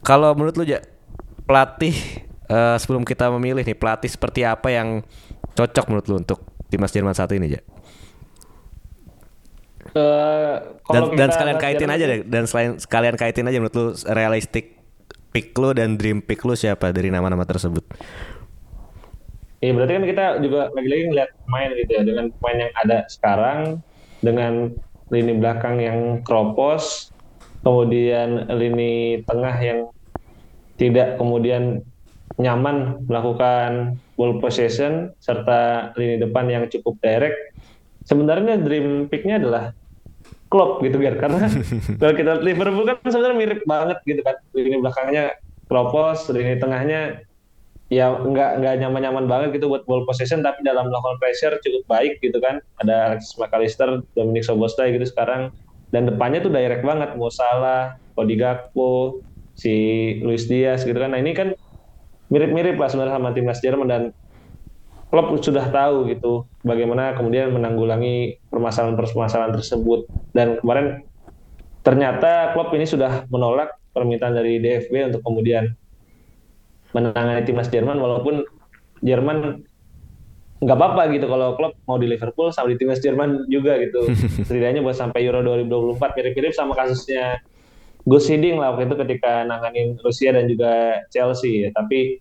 Kalau 0.00 0.32
menurut 0.32 0.56
lu 0.56 0.64
ya 0.64 0.80
pelatih 1.44 1.92
eh, 2.48 2.76
sebelum 2.80 3.04
kita 3.04 3.28
memilih 3.36 3.64
nih 3.64 3.76
pelatih 3.76 4.08
seperti 4.08 4.48
apa 4.48 4.72
yang 4.72 5.04
cocok 5.52 5.84
menurut 5.92 6.06
lu 6.08 6.16
untuk 6.24 6.40
timnas 6.72 6.90
Jerman 6.90 7.14
saat 7.14 7.30
ini, 7.36 7.54
Ja? 7.54 7.60
Eh, 9.94 10.56
Dan, 10.90 11.14
dan 11.14 11.28
sekalian 11.30 11.58
kaitin 11.60 11.86
Jerman 11.86 11.96
aja 11.96 12.04
deh, 12.08 12.20
dan 12.26 12.44
selain 12.48 12.70
sekalian 12.80 13.14
kaitin 13.14 13.46
aja 13.46 13.56
menurut 13.60 13.76
lu 13.76 13.86
realistik 14.10 14.83
pick 15.34 15.50
lu 15.58 15.74
dan 15.74 15.98
dream 15.98 16.22
pick 16.22 16.46
lu 16.46 16.54
siapa 16.54 16.94
dari 16.94 17.10
nama-nama 17.10 17.42
tersebut? 17.42 17.82
Iya 19.58 19.74
berarti 19.74 19.92
kan 19.98 20.04
kita 20.06 20.24
juga 20.38 20.60
lagi-lagi 20.70 21.02
ngeliat 21.10 21.30
pemain 21.42 21.70
gitu 21.74 21.90
ya 21.90 22.02
dengan 22.06 22.26
pemain 22.38 22.58
yang 22.62 22.72
ada 22.86 22.98
sekarang 23.10 23.60
dengan 24.22 24.52
lini 25.10 25.32
belakang 25.36 25.76
yang 25.82 26.00
kropos, 26.22 27.10
kemudian 27.66 28.46
lini 28.54 29.24
tengah 29.26 29.56
yang 29.58 29.80
tidak 30.78 31.18
kemudian 31.18 31.82
nyaman 32.38 33.02
melakukan 33.06 33.98
ball 34.14 34.38
possession 34.38 35.10
serta 35.18 35.92
lini 35.98 36.22
depan 36.22 36.46
yang 36.46 36.64
cukup 36.70 36.94
direct. 37.02 37.36
Sebenarnya 38.04 38.60
dream 38.60 39.08
picknya 39.08 39.40
adalah 39.40 39.72
Klopp 40.54 40.78
gitu 40.86 41.02
kan 41.02 41.18
karena 41.18 41.50
kalau 42.00 42.14
kita 42.14 42.32
Liverpool 42.38 42.86
kan 42.86 43.02
sebenarnya 43.02 43.34
mirip 43.34 43.60
banget 43.66 43.98
gitu 44.06 44.22
kan. 44.22 44.38
Lini 44.54 44.78
belakangnya 44.78 45.34
kropos, 45.66 46.30
lini 46.30 46.62
tengahnya 46.62 47.26
ya 47.90 48.14
nggak 48.14 48.62
nggak 48.62 48.74
nyaman-nyaman 48.86 49.26
banget 49.26 49.58
gitu 49.58 49.66
buat 49.66 49.82
ball 49.84 50.06
possession 50.06 50.40
tapi 50.46 50.62
dalam 50.62 50.86
melakukan 50.86 51.18
pressure 51.18 51.58
cukup 51.58 51.82
baik 51.90 52.22
gitu 52.22 52.38
kan. 52.38 52.62
Ada 52.78 53.10
Alexis 53.10 53.34
McAllister, 53.34 54.06
Dominic 54.14 54.46
Soboslai 54.46 54.94
gitu 54.94 55.10
sekarang. 55.10 55.50
Dan 55.90 56.06
depannya 56.06 56.38
tuh 56.46 56.54
direct 56.54 56.86
banget 56.86 57.18
Mo 57.18 57.34
Salah, 57.34 57.98
Cody 58.14 58.38
Gakpo, 58.38 59.18
si 59.58 59.74
Luis 60.22 60.46
Diaz 60.46 60.86
gitu 60.86 60.94
kan. 60.94 61.10
Nah 61.10 61.18
ini 61.18 61.34
kan 61.34 61.50
mirip-mirip 62.30 62.78
lah 62.78 62.86
sebenarnya 62.86 63.18
sama 63.18 63.30
timnas 63.34 63.58
Jerman 63.58 63.86
dan 63.90 64.02
Klopp 65.14 65.30
sudah 65.46 65.70
tahu 65.70 66.10
gitu 66.10 66.42
bagaimana 66.66 67.14
kemudian 67.14 67.54
menanggulangi 67.54 68.42
permasalahan-permasalahan 68.50 69.54
tersebut. 69.54 70.10
Dan 70.34 70.58
kemarin 70.58 71.06
ternyata 71.86 72.50
Klopp 72.50 72.74
ini 72.74 72.82
sudah 72.82 73.22
menolak 73.30 73.78
permintaan 73.94 74.34
dari 74.34 74.58
DFB 74.58 75.14
untuk 75.14 75.22
kemudian 75.22 75.70
menangani 76.90 77.46
timnas 77.46 77.70
Jerman 77.70 78.02
walaupun 78.02 78.42
Jerman 79.06 79.62
nggak 80.58 80.78
apa-apa 80.82 81.06
gitu 81.14 81.30
kalau 81.30 81.54
klub 81.54 81.78
mau 81.86 81.94
di 81.94 82.10
Liverpool 82.10 82.50
sama 82.50 82.74
di 82.74 82.82
timnas 82.82 82.98
Jerman 82.98 83.46
juga 83.46 83.78
gitu. 83.78 84.10
Setidaknya 84.50 84.82
buat 84.82 84.98
sampai 84.98 85.22
Euro 85.30 85.46
2024 85.46 85.94
mirip-mirip 86.18 86.50
sama 86.58 86.74
kasusnya 86.74 87.38
Gus 88.02 88.26
Hiddink 88.26 88.58
lah 88.58 88.74
waktu 88.74 88.90
itu 88.90 88.98
ketika 88.98 89.46
nanganin 89.46 89.94
Rusia 90.02 90.34
dan 90.34 90.50
juga 90.50 91.06
Chelsea. 91.14 91.62
Ya 91.62 91.70
tapi 91.70 92.18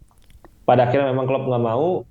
pada 0.69 0.85
akhirnya 0.85 1.09
memang 1.09 1.25
klub 1.25 1.49
nggak 1.49 1.65
mau 1.65 2.05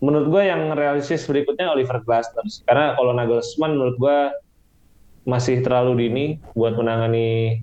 menurut 0.00 0.26
gue 0.32 0.42
yang 0.48 0.72
realistis 0.72 1.28
berikutnya 1.28 1.68
Oliver 1.72 2.00
Glasner 2.02 2.44
karena 2.64 2.96
kalau 2.96 3.12
Nagelsmann 3.12 3.76
menurut 3.76 3.96
gue 4.00 4.18
masih 5.28 5.60
terlalu 5.60 6.08
dini 6.08 6.26
buat 6.56 6.72
menangani 6.74 7.60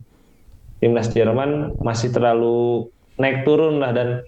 timnas 0.77 1.09
Jerman 1.09 1.73
masih 1.81 2.13
terlalu 2.13 2.89
naik 3.17 3.41
turun 3.41 3.81
lah 3.81 3.89
dan 3.91 4.21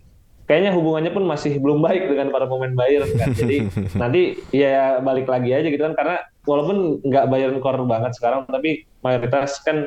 kayaknya 0.50 0.74
hubungannya 0.74 1.13
pun 1.13 1.30
masih 1.30 1.62
belum 1.62 1.86
baik 1.86 2.10
dengan 2.10 2.34
para 2.34 2.50
pemain 2.50 2.74
Bayern 2.74 3.06
kan. 3.13 3.30
Jadi 3.39 3.69
nanti 3.93 4.22
ya 4.50 4.98
balik 4.98 5.30
lagi 5.30 5.54
aja 5.54 5.69
gitu 5.69 5.86
kan 5.86 5.93
karena 5.93 6.26
walaupun 6.50 7.06
nggak 7.06 7.30
Bayern 7.30 7.62
core 7.62 7.86
banget 7.86 8.17
sekarang 8.17 8.50
tapi 8.50 8.89
mayoritas 9.06 9.62
kan 9.62 9.86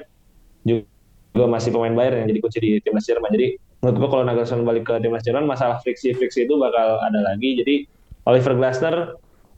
juga 0.62 1.50
masih 1.50 1.74
pemain 1.74 1.90
Bayern 1.90 2.22
yang 2.22 2.28
jadi 2.30 2.40
kunci 2.44 2.58
di 2.62 2.70
timnas 2.78 3.02
Jerman. 3.10 3.34
Jadi 3.34 3.58
menurut 3.82 3.96
gua 3.98 4.08
kalau 4.14 4.24
Nagelsmann 4.30 4.62
balik 4.62 4.84
ke 4.86 4.94
timnas 5.02 5.26
Jerman 5.26 5.50
masalah 5.50 5.82
friksi-friksi 5.82 6.46
itu 6.46 6.54
bakal 6.54 7.02
ada 7.02 7.20
lagi. 7.26 7.58
Jadi 7.58 7.74
Oliver 8.28 8.54
Glasner 8.54 8.96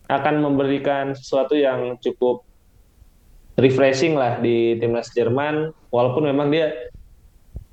akan 0.08 0.34
memberikan 0.40 1.16
sesuatu 1.16 1.56
yang 1.56 1.96
cukup 2.00 2.44
refreshing 3.56 4.18
lah 4.18 4.42
di 4.42 4.76
timnas 4.82 5.14
Jerman 5.14 5.70
walaupun 5.88 6.26
memang 6.26 6.50
dia 6.50 6.74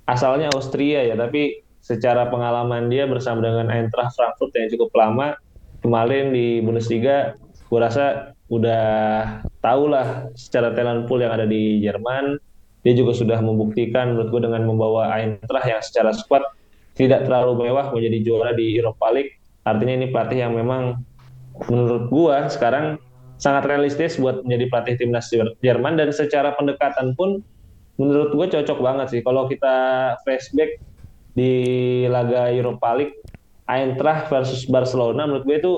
asalnya 0.05 0.51
Austria 0.53 1.07
ya, 1.07 1.15
tapi 1.17 1.63
secara 1.81 2.29
pengalaman 2.29 2.91
dia 2.91 3.09
bersama 3.09 3.41
dengan 3.41 3.73
Eintracht 3.73 4.13
Frankfurt 4.13 4.53
yang 4.53 4.69
cukup 4.77 4.93
lama 4.93 5.33
kemarin 5.81 6.29
di 6.29 6.61
Bundesliga, 6.61 7.33
gue 7.41 7.79
rasa 7.81 8.37
udah 8.51 8.85
tahu 9.63 9.89
lah 9.89 10.29
secara 10.37 10.75
talent 10.77 11.09
pool 11.09 11.25
yang 11.25 11.33
ada 11.33 11.49
di 11.49 11.81
Jerman. 11.81 12.37
Dia 12.81 12.97
juga 12.97 13.13
sudah 13.13 13.37
membuktikan 13.45 14.13
menurut 14.13 14.29
gue 14.33 14.41
dengan 14.41 14.65
membawa 14.65 15.13
Eintracht 15.13 15.69
yang 15.69 15.81
secara 15.85 16.13
squad 16.13 16.41
tidak 16.97 17.29
terlalu 17.29 17.69
mewah 17.69 17.93
menjadi 17.93 18.17
juara 18.25 18.51
di 18.53 18.77
Europa 18.77 19.09
League. 19.13 19.40
Artinya 19.67 19.93
ini 20.01 20.07
pelatih 20.09 20.45
yang 20.47 20.53
memang 20.57 21.01
menurut 21.69 22.09
gue 22.09 22.37
sekarang 22.49 22.97
sangat 23.41 23.65
realistis 23.65 24.21
buat 24.21 24.45
menjadi 24.45 24.65
pelatih 24.69 24.95
timnas 25.01 25.29
Jerman 25.61 25.97
dan 25.97 26.13
secara 26.13 26.53
pendekatan 26.53 27.17
pun 27.17 27.41
menurut 27.97 28.33
gue 28.33 28.47
cocok 28.57 28.79
banget 28.81 29.07
sih. 29.17 29.21
Kalau 29.21 29.45
kita 29.45 29.75
flashback 30.25 30.81
di 31.37 31.53
laga 32.09 32.49
Europa 32.49 32.97
League, 32.97 33.17
Eintracht 33.69 34.29
versus 34.29 34.65
Barcelona, 34.65 35.29
menurut 35.29 35.45
gue 35.45 35.57
itu 35.57 35.73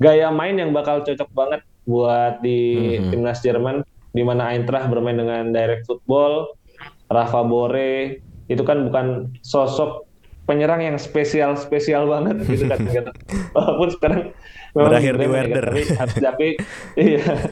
gaya 0.00 0.28
main 0.32 0.56
yang 0.56 0.72
bakal 0.72 1.04
cocok 1.04 1.28
banget 1.32 1.60
buat 1.86 2.42
di 2.42 2.96
mm-hmm. 2.98 3.10
timnas 3.12 3.40
Jerman, 3.44 3.76
di 4.12 4.22
mana 4.24 4.52
Eintracht 4.52 4.88
bermain 4.88 5.16
dengan 5.16 5.52
direct 5.52 5.84
football, 5.86 6.56
Rafa 7.12 7.46
Bore 7.46 8.20
itu 8.46 8.62
kan 8.62 8.86
bukan 8.86 9.36
sosok 9.42 10.05
penyerang 10.46 10.80
yang 10.80 10.96
spesial 10.96 11.58
spesial 11.58 12.06
banget 12.06 12.46
gitu 12.46 12.70
kan 12.70 12.78
gitu. 12.94 13.10
walaupun 13.52 13.88
sekarang 13.92 14.22
berakhir 14.72 15.14
di 15.18 15.26
Werder 15.26 15.66
tapi, 15.74 16.18
tapi 16.22 16.48
iya 16.94 17.50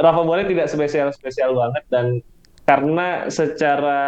Rafa 0.00 0.22
Bore 0.24 0.48
tidak 0.48 0.72
spesial 0.72 1.12
spesial 1.12 1.52
banget 1.52 1.84
dan 1.92 2.06
karena 2.64 3.28
secara 3.28 4.02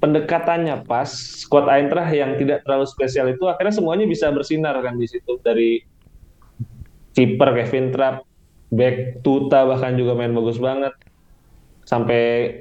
pendekatannya 0.00 0.84
pas 0.84 1.08
squad 1.08 1.68
Eintracht 1.68 2.12
yang 2.12 2.36
tidak 2.36 2.64
terlalu 2.64 2.86
spesial 2.88 3.28
itu 3.32 3.44
akhirnya 3.48 3.74
semuanya 3.74 4.06
bisa 4.08 4.28
bersinar 4.32 4.76
kan 4.80 4.96
di 4.96 5.08
situ 5.08 5.40
dari 5.40 5.82
kiper 7.14 7.50
Kevin 7.52 7.90
Trapp, 7.90 8.24
back 8.70 9.22
Tuta 9.26 9.66
bahkan 9.66 9.98
juga 9.98 10.14
main 10.14 10.32
bagus 10.32 10.56
banget. 10.56 10.94
Sampai 11.84 12.20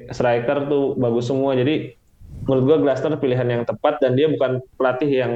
striker 0.10 0.65
tuh 0.65 0.97
bagus 0.97 1.29
semua. 1.29 1.53
Jadi 1.53 1.93
menurut 2.49 2.65
gua 2.65 2.77
Glasner 2.81 3.13
pilihan 3.21 3.45
yang 3.45 3.63
tepat 3.69 4.01
dan 4.01 4.17
dia 4.17 4.25
bukan 4.25 4.57
pelatih 4.81 5.09
yang 5.09 5.33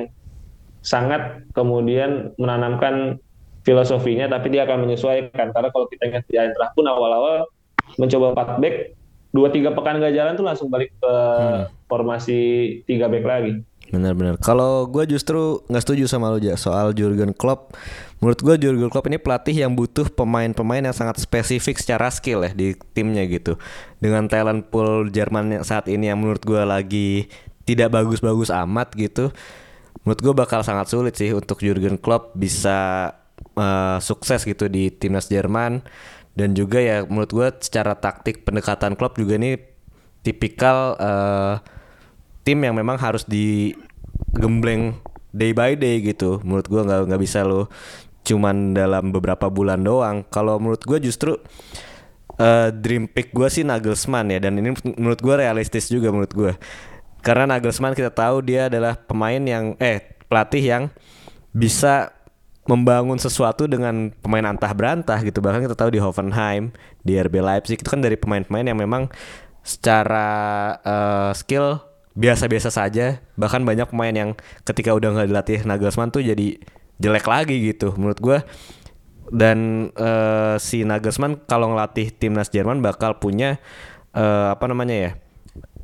sangat 0.81 1.45
kemudian 1.53 2.33
menanamkan 2.41 3.21
filosofinya 3.63 4.27
tapi 4.27 4.51
dia 4.51 4.65
akan 4.65 4.89
menyesuaikan 4.89 5.53
karena 5.53 5.69
kalau 5.69 5.85
kita 5.87 6.09
ingat 6.09 6.25
di 6.27 6.35
Eintracht 6.35 6.73
pun 6.75 6.89
awal-awal 6.89 7.47
mencoba 7.95 8.57
4 8.57 8.63
back 8.65 8.75
dua 9.33 9.49
tiga 9.49 9.73
pekan 9.73 9.97
gak 9.97 10.13
jalan 10.13 10.37
tuh 10.37 10.45
langsung 10.45 10.69
balik 10.69 10.93
ke 11.01 11.09
hmm. 11.09 11.89
formasi 11.89 12.41
tiga 12.85 13.09
back 13.09 13.25
lagi. 13.25 13.53
Benar-benar. 13.89 14.41
Kalau 14.41 14.89
gue 14.89 15.05
justru 15.05 15.61
nggak 15.69 15.83
setuju 15.85 16.09
sama 16.09 16.33
lo 16.33 16.41
aja 16.41 16.57
soal 16.57 16.97
Jurgen 16.97 17.33
Klopp. 17.33 17.77
Menurut 18.23 18.39
gue 18.39 18.55
Jurgen 18.55 18.87
Klopp 18.87 19.11
ini 19.11 19.19
pelatih 19.19 19.51
yang 19.51 19.75
butuh 19.75 20.07
pemain-pemain 20.07 20.79
yang 20.79 20.95
sangat 20.95 21.19
spesifik 21.19 21.75
secara 21.75 22.07
skill 22.07 22.47
ya 22.47 22.55
di 22.55 22.71
timnya 22.95 23.27
gitu. 23.27 23.59
Dengan 23.99 24.31
talent 24.31 24.71
pool 24.71 25.11
Jerman 25.11 25.59
yang 25.59 25.67
saat 25.67 25.91
ini 25.91 26.07
yang 26.07 26.23
menurut 26.23 26.39
gue 26.39 26.63
lagi 26.63 27.27
tidak 27.67 27.91
bagus-bagus 27.91 28.47
amat 28.47 28.95
gitu. 28.95 29.35
Menurut 30.07 30.19
gue 30.23 30.33
bakal 30.39 30.63
sangat 30.63 30.87
sulit 30.87 31.19
sih 31.19 31.35
untuk 31.35 31.59
Jurgen 31.59 31.99
Klopp 31.99 32.31
bisa 32.31 33.11
uh, 33.59 33.99
sukses 33.99 34.47
gitu 34.47 34.71
di 34.71 34.87
timnas 34.87 35.27
Jerman 35.27 35.83
dan 36.33 36.55
juga 36.55 36.79
ya 36.79 37.03
menurut 37.03 37.31
gue 37.35 37.47
secara 37.59 37.93
taktik 37.99 38.47
pendekatan 38.47 38.95
klub 38.95 39.19
juga 39.19 39.35
ini 39.35 39.59
tipikal 40.23 40.95
uh, 40.97 41.59
tim 42.47 42.63
yang 42.63 42.73
memang 42.73 42.95
harus 42.97 43.27
digembleng 43.27 44.95
day 45.33 45.53
by 45.53 45.73
day 45.73 46.01
gitu 46.01 46.41
menurut 46.45 46.65
gue 46.69 46.81
nggak 46.81 47.01
nggak 47.09 47.21
bisa 47.21 47.41
lo 47.41 47.69
cuman 48.23 48.75
dalam 48.75 49.11
beberapa 49.11 49.51
bulan 49.51 49.83
doang. 49.83 50.23
Kalau 50.31 50.57
menurut 50.57 50.83
gue 50.83 50.99
justru 51.03 51.35
uh, 52.39 52.69
dream 52.71 53.07
pick 53.11 53.35
gue 53.35 53.47
sih 53.51 53.67
Nagelsmann 53.67 54.31
ya 54.31 54.39
dan 54.39 54.57
ini 54.57 54.73
menurut 54.95 55.19
gue 55.19 55.35
realistis 55.37 55.91
juga 55.91 56.09
menurut 56.09 56.33
gue 56.33 56.53
karena 57.23 57.47
Nagelsmann 57.47 57.95
kita 57.95 58.11
tahu 58.11 58.43
dia 58.43 58.67
adalah 58.67 58.99
pemain 58.99 59.39
yang 59.39 59.79
eh 59.79 60.03
pelatih 60.27 60.63
yang 60.63 60.83
bisa 61.55 62.11
membangun 62.67 63.15
sesuatu 63.15 63.63
dengan 63.67 64.11
pemain 64.19 64.43
antah 64.43 64.71
berantah 64.75 65.19
gitu. 65.23 65.39
Bahkan 65.39 65.63
kita 65.63 65.75
tahu 65.75 65.95
di 65.95 66.03
Hoffenheim 66.03 66.75
di 66.99 67.15
RB 67.15 67.39
Leipzig 67.39 67.79
itu 67.79 67.87
kan 67.87 68.03
dari 68.03 68.19
pemain-pemain 68.19 68.67
yang 68.67 68.79
memang 68.79 69.07
secara 69.63 70.27
uh, 70.83 71.31
skill 71.31 71.79
biasa-biasa 72.19 72.75
saja. 72.75 73.23
Bahkan 73.39 73.63
banyak 73.63 73.87
pemain 73.95 74.11
yang 74.11 74.29
ketika 74.67 74.91
udah 74.91 75.15
nggak 75.15 75.27
dilatih 75.31 75.59
Nagelsmann 75.63 76.11
tuh 76.11 76.27
jadi 76.27 76.59
jelek 77.03 77.27
lagi 77.27 77.59
gitu 77.59 77.91
menurut 77.99 78.19
gue 78.23 78.39
dan 79.33 79.89
uh, 79.99 80.55
si 80.55 80.87
Nagelsmann 80.87 81.43
kalau 81.43 81.75
ngelatih 81.75 82.15
timnas 82.15 82.47
Jerman 82.47 82.79
bakal 82.79 83.19
punya 83.19 83.59
uh, 84.15 84.55
apa 84.55 84.65
namanya 84.71 84.95
ya 84.95 85.11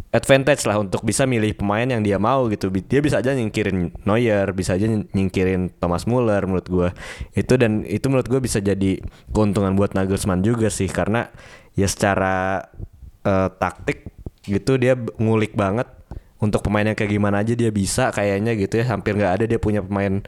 advantage 0.09 0.65
lah 0.65 0.81
untuk 0.81 1.05
bisa 1.05 1.29
milih 1.29 1.53
pemain 1.53 1.85
yang 1.85 2.01
dia 2.01 2.17
mau 2.17 2.49
gitu. 2.49 2.73
Dia 2.73 3.01
bisa 3.01 3.21
aja 3.21 3.29
nyingkirin 3.33 3.93
Neuer, 4.09 4.49
bisa 4.57 4.73
aja 4.73 4.89
nyingkirin 4.89 5.77
Thomas 5.77 6.09
Muller 6.09 6.41
menurut 6.49 6.67
gua. 6.67 6.89
Itu 7.37 7.61
dan 7.61 7.85
itu 7.85 8.09
menurut 8.09 8.25
gua 8.25 8.41
bisa 8.41 8.57
jadi 8.57 8.97
keuntungan 9.29 9.77
buat 9.77 9.93
Nagelsmann 9.93 10.41
juga 10.41 10.73
sih 10.73 10.89
karena 10.89 11.29
ya 11.77 11.85
secara 11.85 12.65
uh, 13.21 13.49
taktik 13.53 14.09
gitu 14.49 14.81
dia 14.81 14.97
ngulik 15.21 15.53
banget 15.53 15.85
untuk 16.41 16.65
pemain 16.65 16.87
yang 16.87 16.97
kayak 16.97 17.11
gimana 17.13 17.45
aja 17.45 17.53
dia 17.53 17.69
bisa 17.69 18.09
kayaknya 18.09 18.57
gitu 18.57 18.81
ya. 18.81 18.89
Hampir 18.89 19.13
nggak 19.13 19.33
ada 19.41 19.45
dia 19.45 19.61
punya 19.61 19.85
pemain 19.85 20.25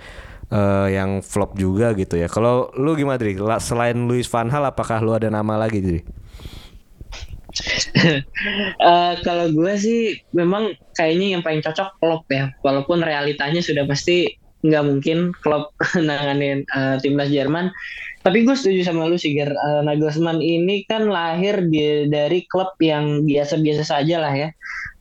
uh, 0.52 0.88
yang 0.92 1.24
flop 1.24 1.58
juga 1.58 1.96
gitu 1.98 2.20
ya. 2.20 2.28
Kalau 2.28 2.70
lu 2.78 2.94
gimana 2.94 3.18
Dri? 3.18 3.40
Selain 3.64 3.96
Luis 3.96 4.28
Van 4.28 4.52
Hal 4.52 4.68
apakah 4.68 5.00
lu 5.02 5.16
ada 5.16 5.32
nama 5.32 5.58
lagi 5.58 5.80
Dri? 5.82 6.00
uh, 8.80 9.14
kalau 9.28 9.52
gue 9.52 9.74
sih 9.76 10.16
memang 10.32 10.72
kayaknya 10.96 11.36
yang 11.36 11.42
paling 11.44 11.60
cocok 11.60 12.00
Klopp 12.00 12.24
ya 12.32 12.56
walaupun 12.64 13.04
realitanya 13.04 13.60
sudah 13.60 13.84
pasti 13.84 14.40
nggak 14.62 14.84
mungkin 14.88 15.36
Klopp 15.42 15.74
nanganin 16.08 16.64
uh, 16.72 16.96
timnas 17.02 17.34
Jerman 17.34 17.74
tapi 18.22 18.46
gue 18.46 18.54
setuju 18.54 18.86
sama 18.86 19.10
lu 19.10 19.18
sih 19.18 19.34
uh, 19.34 19.82
Nagelsmann 19.82 20.40
ini 20.40 20.86
kan 20.86 21.10
lahir 21.10 21.66
di, 21.66 22.06
dari 22.08 22.46
klub 22.46 22.78
yang 22.78 23.26
biasa-biasa 23.26 23.84
saja 23.84 24.22
lah 24.22 24.34
ya 24.34 24.50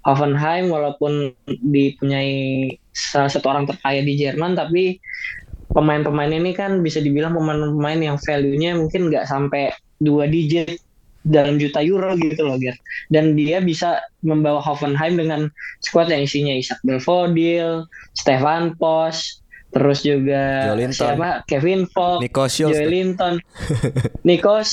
Hoffenheim 0.08 0.72
walaupun 0.72 1.36
dipunyai 1.44 2.72
salah 2.96 3.28
satu 3.28 3.52
orang 3.52 3.68
terkaya 3.68 4.00
di 4.00 4.16
Jerman 4.16 4.56
tapi 4.56 4.96
pemain-pemain 5.70 6.30
ini 6.30 6.50
kan 6.52 6.83
bisa 6.83 6.98
dibilang 6.98 7.35
pemain-pemain 7.35 8.00
yang 8.00 8.16
value-nya 8.18 8.74
mungkin 8.78 9.11
nggak 9.11 9.26
sampai 9.26 9.70
dua 10.02 10.26
digit 10.26 10.80
dalam 11.20 11.61
juta 11.61 11.85
euro 11.85 12.16
gitu 12.16 12.42
loh 12.48 12.56
Ger. 12.56 12.76
Dan 13.12 13.37
dia 13.37 13.61
bisa 13.61 14.00
membawa 14.24 14.59
Hoffenheim 14.64 15.20
dengan 15.20 15.52
squad 15.85 16.09
yang 16.09 16.24
isinya 16.24 16.56
Isaac 16.56 16.80
Belfodil, 16.80 17.85
Stefan 18.16 18.72
Pos, 18.80 19.40
terus 19.70 20.02
juga 20.02 20.74
siapa 20.90 21.46
Kevin 21.46 21.87
Fox, 21.94 22.24
Nico 22.24 22.44
Joe 22.50 22.88
Linton, 22.90 23.38
Nico 24.26 24.64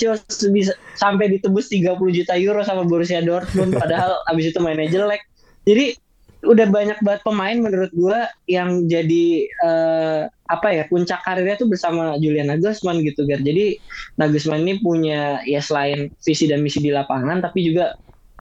bisa 0.50 0.74
sampai 0.98 1.38
ditebus 1.38 1.70
30 1.70 2.00
juta 2.18 2.34
euro 2.40 2.66
sama 2.66 2.88
Borussia 2.88 3.22
Dortmund 3.22 3.78
padahal 3.78 4.18
abis 4.32 4.56
itu 4.56 4.60
mainnya 4.64 4.90
jelek. 4.90 5.22
Jadi 5.68 6.00
udah 6.46 6.68
banyak 6.70 7.00
banget 7.02 7.22
pemain 7.26 7.58
menurut 7.58 7.92
gua 7.98 8.30
yang 8.46 8.86
jadi 8.86 9.50
uh, 9.66 10.22
apa 10.48 10.68
ya 10.70 10.84
puncak 10.86 11.22
karirnya 11.26 11.58
tuh 11.58 11.68
bersama 11.68 12.16
Julian 12.22 12.54
Nagelsmann 12.54 13.02
gitu 13.02 13.26
Gar. 13.26 13.42
Jadi 13.42 13.82
Nagelsmann 14.22 14.64
ini 14.64 14.80
punya 14.80 15.42
ya 15.44 15.60
selain 15.60 16.14
visi 16.22 16.46
dan 16.46 16.62
misi 16.62 16.80
di 16.80 16.94
lapangan 16.94 17.42
tapi 17.42 17.66
juga 17.68 17.98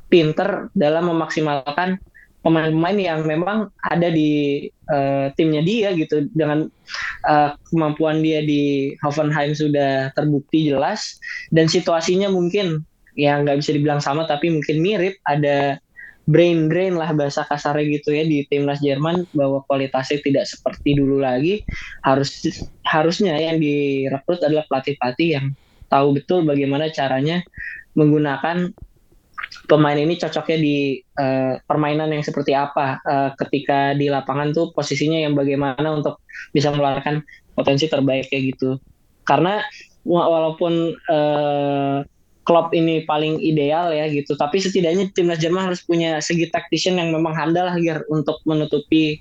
pinter 0.06 0.70
dalam 0.76 1.10
memaksimalkan 1.10 1.98
pemain-pemain 2.46 2.94
yang 2.94 3.20
memang 3.26 3.74
ada 3.82 4.06
di 4.06 4.62
uh, 4.86 5.34
timnya 5.34 5.66
dia 5.66 5.90
gitu 5.98 6.30
dengan 6.30 6.70
uh, 7.26 7.58
kemampuan 7.74 8.22
dia 8.22 8.38
di 8.46 8.94
Hoffenheim 9.02 9.50
sudah 9.50 10.14
terbukti 10.14 10.70
jelas 10.70 11.18
dan 11.50 11.66
situasinya 11.66 12.30
mungkin 12.30 12.86
ya 13.18 13.42
nggak 13.42 13.58
bisa 13.58 13.74
dibilang 13.74 13.98
sama 13.98 14.30
tapi 14.30 14.54
mungkin 14.54 14.78
mirip 14.78 15.18
ada 15.26 15.82
brain 16.26 16.66
drain 16.66 16.98
lah 16.98 17.14
bahasa 17.14 17.46
kasarnya 17.46 18.02
gitu 18.02 18.10
ya 18.10 18.26
di 18.26 18.42
timnas 18.50 18.82
Jerman 18.82 19.30
bahwa 19.30 19.62
kualitasnya 19.70 20.18
tidak 20.20 20.50
seperti 20.50 20.98
dulu 20.98 21.22
lagi. 21.22 21.62
Harus 22.02 22.42
harusnya 22.82 23.38
yang 23.38 23.62
direkrut 23.62 24.42
adalah 24.42 24.66
pelatih-pelatih 24.66 25.28
yang 25.38 25.46
tahu 25.86 26.18
betul 26.18 26.42
bagaimana 26.42 26.90
caranya 26.90 27.46
menggunakan 27.94 28.74
pemain 29.70 29.94
ini 29.94 30.18
cocoknya 30.18 30.58
di 30.58 30.98
uh, 30.98 31.62
permainan 31.62 32.10
yang 32.10 32.26
seperti 32.26 32.58
apa. 32.58 32.98
Uh, 33.06 33.30
ketika 33.46 33.94
di 33.94 34.10
lapangan 34.10 34.50
tuh 34.50 34.74
posisinya 34.74 35.22
yang 35.22 35.38
bagaimana 35.38 35.94
untuk 35.94 36.18
bisa 36.50 36.74
mengeluarkan 36.74 37.22
potensi 37.54 37.86
terbaik 37.86 38.26
kayak 38.34 38.58
gitu. 38.58 38.82
Karena 39.22 39.62
walaupun 40.02 40.94
uh, 41.06 42.02
Klopp 42.46 42.70
ini 42.70 43.02
paling 43.02 43.42
ideal 43.42 43.90
ya 43.90 44.06
gitu. 44.06 44.38
Tapi 44.38 44.62
setidaknya 44.62 45.10
timnas 45.10 45.42
Jerman 45.42 45.66
harus 45.66 45.82
punya 45.82 46.22
segi 46.22 46.46
tactician 46.46 46.94
yang 46.94 47.10
memang 47.10 47.34
handal 47.34 47.66
lah 47.66 47.76
Ger, 47.82 48.06
untuk 48.06 48.38
menutupi 48.46 49.18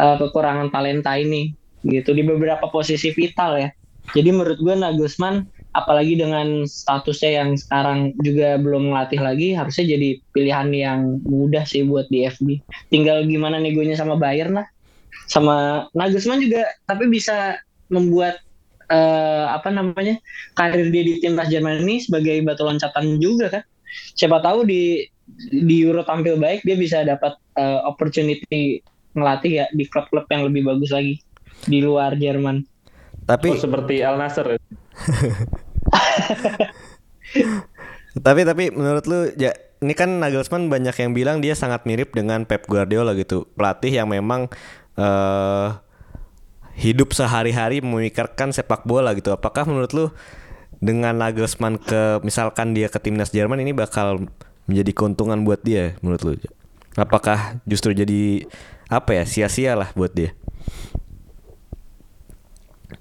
uh, 0.00 0.16
kekurangan 0.16 0.72
talenta 0.72 1.20
ini 1.20 1.52
gitu 1.84 2.16
di 2.16 2.24
beberapa 2.24 2.64
posisi 2.72 3.12
vital 3.12 3.60
ya. 3.60 3.68
Jadi 4.16 4.32
menurut 4.32 4.56
gue 4.56 4.72
Nagelsmann 4.72 5.44
apalagi 5.76 6.16
dengan 6.16 6.64
statusnya 6.64 7.44
yang 7.44 7.50
sekarang 7.60 8.16
juga 8.24 8.56
belum 8.56 8.88
melatih 8.88 9.20
lagi 9.20 9.52
harusnya 9.52 9.92
jadi 9.92 10.16
pilihan 10.32 10.72
yang 10.72 11.00
mudah 11.28 11.68
sih 11.68 11.84
buat 11.84 12.08
di 12.08 12.24
FB. 12.24 12.64
Tinggal 12.88 13.28
gimana 13.28 13.60
negonya 13.60 14.00
sama 14.00 14.16
Bayern 14.16 14.56
lah. 14.56 14.66
Sama 15.28 15.84
Nagelsmann 15.92 16.40
juga 16.40 16.64
tapi 16.88 17.12
bisa 17.12 17.60
membuat 17.92 18.40
uh, 18.90 19.46
apa 19.54 19.68
namanya 19.70 20.18
karir 20.54 20.88
dia 20.90 21.02
di 21.02 21.18
timnas 21.22 21.48
Jerman 21.50 21.82
ini 21.86 22.02
sebagai 22.02 22.40
batu 22.42 22.66
loncatan 22.66 23.18
juga 23.22 23.50
kan 23.50 23.62
siapa 24.14 24.42
tahu 24.42 24.66
di 24.66 25.06
di 25.50 25.76
Euro 25.82 26.06
tampil 26.06 26.38
baik 26.38 26.62
dia 26.62 26.76
bisa 26.78 27.02
dapat 27.02 27.34
uh, 27.58 27.82
opportunity 27.86 28.82
ngelatih 29.16 29.64
ya 29.64 29.66
di 29.72 29.88
klub-klub 29.88 30.28
yang 30.28 30.46
lebih 30.46 30.62
bagus 30.68 30.92
lagi 30.92 31.18
di 31.64 31.80
luar 31.80 32.14
Jerman. 32.14 32.62
Tapi 33.26 33.56
oh, 33.56 33.58
seperti 33.58 34.04
Al 34.04 34.20
Nasser. 34.20 34.54
Tapi 38.16 38.48
tapi 38.48 38.72
menurut 38.72 39.04
lu 39.04 39.28
ya 39.36 39.52
ini 39.84 39.92
kan 39.92 40.08
Nagelsmann 40.24 40.72
banyak 40.72 40.96
yang 40.96 41.12
bilang 41.12 41.44
dia 41.44 41.52
sangat 41.52 41.84
mirip 41.84 42.16
dengan 42.16 42.48
Pep 42.48 42.64
Guardiola 42.64 43.12
gitu 43.12 43.44
pelatih 43.52 43.92
yang 43.92 44.08
memang 44.08 44.48
uh, 44.96 45.76
hidup 46.76 47.16
sehari-hari 47.16 47.80
memikirkan 47.80 48.52
sepak 48.52 48.84
bola 48.84 49.16
gitu. 49.16 49.32
Apakah 49.32 49.64
menurut 49.64 49.90
lu 49.96 50.06
dengan 50.76 51.16
Nagelsmann 51.16 51.80
ke 51.80 52.20
misalkan 52.20 52.76
dia 52.76 52.92
ke 52.92 53.00
timnas 53.00 53.32
Jerman 53.32 53.64
ini 53.64 53.72
bakal 53.72 54.28
menjadi 54.68 54.92
keuntungan 54.92 55.40
buat 55.42 55.64
dia 55.64 55.96
menurut 56.04 56.22
lu? 56.22 56.32
Apakah 56.96 57.60
justru 57.64 57.96
jadi 57.96 58.44
apa 58.92 59.16
ya 59.16 59.24
sia-sia 59.24 59.72
lah 59.72 59.90
buat 59.96 60.12
dia? 60.12 60.36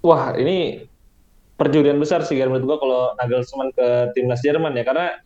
Wah 0.02 0.34
ini 0.40 0.88
perjudian 1.60 2.00
besar 2.00 2.24
sih 2.24 2.36
menurut 2.40 2.64
gua 2.64 2.78
kalau 2.80 3.02
Nagelsmann 3.20 3.70
ke 3.76 3.88
timnas 4.16 4.40
Jerman 4.40 4.76
ya 4.76 4.84
karena 4.88 5.20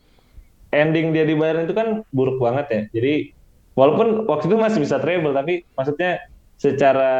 ending 0.74 1.14
dia 1.14 1.26
di 1.26 1.34
Bayern 1.34 1.66
itu 1.66 1.74
kan 1.78 2.02
buruk 2.10 2.42
banget 2.42 2.66
ya. 2.70 2.82
Jadi 2.98 3.14
walaupun 3.78 4.26
waktu 4.26 4.50
itu 4.50 4.58
masih 4.58 4.80
bisa 4.82 4.98
treble 4.98 5.34
tapi 5.38 5.66
maksudnya 5.78 6.18
secara 6.60 7.14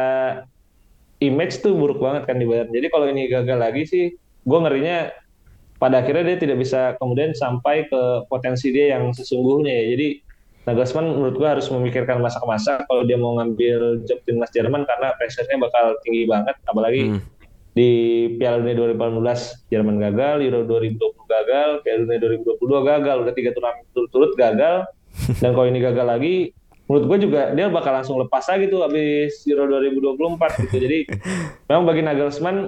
image 1.20 1.60
tuh 1.60 1.76
buruk 1.76 2.00
banget 2.00 2.24
kan 2.24 2.36
di 2.40 2.48
Bayern. 2.48 2.72
Jadi 2.72 2.86
kalau 2.88 3.06
ini 3.08 3.28
gagal 3.28 3.58
lagi 3.60 3.84
sih, 3.84 4.04
gue 4.44 4.58
ngerinya 4.58 5.12
pada 5.80 6.04
akhirnya 6.04 6.34
dia 6.34 6.38
tidak 6.40 6.60
bisa 6.60 6.96
kemudian 7.00 7.32
sampai 7.32 7.88
ke 7.88 8.28
potensi 8.28 8.72
dia 8.72 8.96
yang 8.96 9.12
sesungguhnya 9.12 9.72
ya. 9.72 9.84
Jadi 9.96 10.08
Nagelsmann 10.68 11.08
menurut 11.16 11.40
gue 11.40 11.48
harus 11.48 11.66
memikirkan 11.72 12.20
masa-masa 12.20 12.84
kalau 12.84 13.08
dia 13.08 13.16
mau 13.16 13.40
ngambil 13.40 14.04
job 14.04 14.20
timnas 14.28 14.52
Jerman 14.52 14.84
karena 14.84 15.16
pressure-nya 15.16 15.56
bakal 15.56 15.96
tinggi 16.04 16.28
banget, 16.28 16.56
apalagi 16.68 17.16
hmm. 17.16 17.20
di 17.72 17.90
Piala 18.36 18.60
Dunia 18.60 18.76
2018 18.92 19.72
Jerman 19.72 19.96
gagal, 19.96 20.44
Euro 20.44 20.60
2020 20.68 21.00
gagal, 21.32 21.68
Piala 21.80 22.00
Dunia 22.04 22.20
2022 22.60 22.60
gagal, 22.92 23.16
udah 23.24 23.34
tiga 23.34 23.50
turnamen 23.56 23.84
turut-turut 23.96 24.32
gagal. 24.36 24.84
Dan 25.40 25.56
kalau 25.56 25.66
ini 25.66 25.80
gagal 25.80 26.06
lagi, 26.06 26.52
menurut 26.90 27.06
gue 27.06 27.30
juga 27.30 27.54
dia 27.54 27.70
bakal 27.70 27.94
langsung 27.94 28.18
lepas 28.18 28.50
lagi 28.50 28.66
tuh 28.66 28.82
habis 28.82 29.46
Euro 29.46 29.70
2024 29.78 30.66
gitu. 30.66 30.76
Jadi 30.82 30.98
memang 31.70 31.86
bagi 31.86 32.02
Nagelsmann 32.02 32.66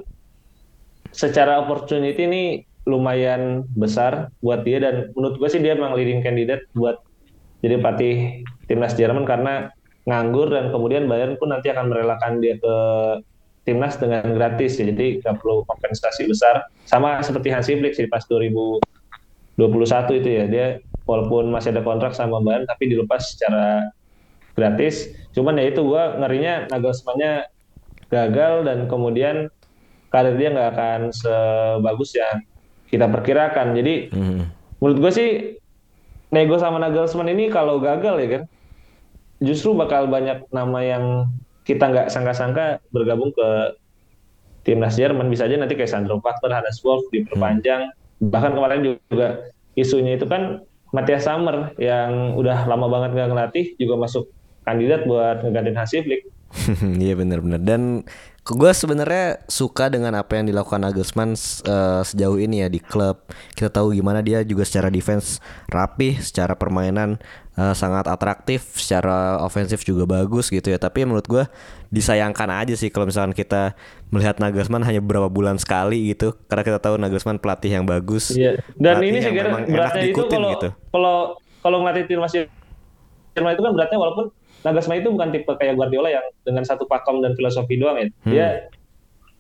secara 1.11 1.59
opportunity 1.59 2.23
ini 2.23 2.43
lumayan 2.87 3.67
besar 3.75 4.31
buat 4.39 4.63
dia 4.63 4.79
dan 4.79 5.11
menurut 5.19 5.43
gue 5.43 5.49
sih 5.51 5.59
dia 5.59 5.75
memang 5.75 5.99
leading 5.99 6.23
candidate 6.23 6.71
buat 6.71 7.03
jadi 7.67 7.83
pelatih 7.83 8.47
timnas 8.71 8.95
Jerman 8.95 9.27
karena 9.27 9.75
nganggur 10.07 10.51
dan 10.51 10.71
kemudian 10.71 11.11
Bayern 11.11 11.35
pun 11.35 11.51
nanti 11.51 11.71
akan 11.75 11.91
merelakan 11.91 12.39
dia 12.39 12.59
ke 12.63 12.75
timnas 13.67 13.99
dengan 13.99 14.35
gratis 14.39 14.79
ya. 14.79 14.87
Jadi 14.87 15.19
nggak 15.19 15.35
perlu 15.43 15.67
kompensasi 15.67 16.31
besar. 16.31 16.67
Sama 16.87 17.19
seperti 17.27 17.51
Hansi 17.51 17.75
Flick 17.75 17.95
sih 17.99 18.07
pas 18.07 18.23
2021 18.27 18.79
itu 20.23 20.29
ya. 20.31 20.45
Dia 20.47 20.67
walaupun 21.07 21.51
masih 21.51 21.75
ada 21.75 21.83
kontrak 21.83 22.15
sama 22.15 22.39
Bayern 22.39 22.67
tapi 22.67 22.91
dilepas 22.91 23.35
secara 23.35 23.91
gratis. 24.57 25.11
Cuman 25.33 25.57
ya 25.59 25.73
itu 25.73 25.81
gue 25.81 26.05
ngerinya 26.21 26.69
Nagelsmann-nya 26.69 27.49
gagal 28.13 28.69
dan 28.69 28.79
kemudian 28.87 29.49
karir 30.13 30.37
dia 30.37 30.53
nggak 30.53 30.71
akan 30.77 31.01
sebagus 31.13 32.13
yang 32.13 32.45
kita 32.93 33.09
perkirakan. 33.09 33.73
Jadi 33.73 34.13
hmm. 34.13 34.43
menurut 34.85 34.99
gue 35.09 35.13
sih 35.13 35.31
nego 36.29 36.61
sama 36.61 36.77
Nagelsmann 36.81 37.33
ini 37.33 37.49
kalau 37.49 37.81
gagal 37.81 38.21
ya 38.21 38.29
kan, 38.39 38.43
justru 39.41 39.73
bakal 39.73 40.09
banyak 40.09 40.45
nama 40.53 40.79
yang 40.85 41.05
kita 41.65 41.89
nggak 41.89 42.09
sangka-sangka 42.13 42.85
bergabung 42.93 43.33
ke 43.33 43.49
timnas 44.69 45.01
Jerman. 45.01 45.33
Bisa 45.33 45.49
aja 45.49 45.57
nanti 45.57 45.75
kayak 45.75 45.89
Sandro 45.89 46.21
Wagner, 46.21 46.53
Hannes 46.53 46.85
Wolf 46.85 47.09
diperpanjang. 47.09 47.89
Hmm. 47.89 48.29
Bahkan 48.29 48.53
kemarin 48.53 48.81
juga 48.85 49.49
isunya 49.73 50.21
itu 50.21 50.29
kan 50.29 50.61
Matias 50.93 51.25
Summer 51.25 51.73
yang 51.81 52.37
udah 52.37 52.69
lama 52.69 52.85
banget 52.93 53.17
nggak 53.17 53.29
ngelatih 53.33 53.67
juga 53.81 53.97
masuk 53.97 54.29
kandidat 54.63 55.05
buat 55.07 55.43
ngegantiin 55.43 55.77
Hansi 55.79 55.99
Flick. 56.03 56.23
Iya 57.03 57.17
benar-benar 57.17 57.65
dan 57.65 58.05
gue 58.43 58.73
sebenarnya 58.75 59.39
suka 59.47 59.87
dengan 59.87 60.19
apa 60.19 60.35
yang 60.35 60.51
dilakukan 60.51 60.83
Nagelsmann 60.83 61.39
uh, 61.63 62.03
sejauh 62.03 62.43
ini 62.43 62.67
ya 62.67 62.69
di 62.69 62.83
klub. 62.83 63.23
Kita 63.55 63.71
tahu 63.71 63.95
gimana 63.95 64.19
dia 64.19 64.43
juga 64.43 64.67
secara 64.67 64.91
defense 64.91 65.39
rapi, 65.71 66.19
secara 66.19 66.59
permainan 66.59 67.23
uh, 67.55 67.71
sangat 67.71 68.11
atraktif, 68.11 68.75
secara 68.75 69.39
ofensif 69.47 69.87
juga 69.87 70.11
bagus 70.11 70.51
gitu 70.51 70.75
ya. 70.75 70.79
Tapi 70.83 71.07
menurut 71.07 71.23
gue 71.31 71.45
disayangkan 71.95 72.51
aja 72.51 72.75
sih 72.75 72.91
kalau 72.91 73.07
misalkan 73.07 73.31
kita 73.31 73.79
melihat 74.11 74.43
Nagelsmann 74.43 74.83
hanya 74.83 74.99
beberapa 74.99 75.31
bulan 75.31 75.63
sekali 75.63 76.11
gitu. 76.11 76.35
Karena 76.51 76.67
kita 76.67 76.79
tahu 76.83 76.99
Nagelsmann 76.99 77.39
pelatih 77.39 77.79
yang 77.79 77.87
bagus. 77.87 78.35
Iya. 78.35 78.59
Dan 78.75 79.07
ini 79.07 79.23
sih 79.23 79.31
beratnya 79.71 80.03
itu 80.03 80.23
kalau 80.27 80.51
gitu. 80.59 80.69
kalau 80.91 81.17
kalau 81.63 81.79
ngelatih 81.87 82.11
tim 82.11 82.19
masih 82.19 82.51
Jerman 83.33 83.57
itu 83.57 83.63
kan 83.65 83.73
beratnya 83.73 83.97
walaupun 83.97 84.27
Nagelsmann 84.63 85.03
itu 85.03 85.11
bukan 85.11 85.35
tipe 85.35 85.53
kayak 85.59 85.75
Guardiola 85.75 86.11
yang 86.11 86.27
dengan 86.47 86.63
satu 86.63 86.87
pakem 86.87 87.19
dan 87.23 87.35
filosofi 87.35 87.75
doang 87.79 87.99
ya. 87.99 88.07
Hmm. 88.07 88.31
Dia 88.31 88.47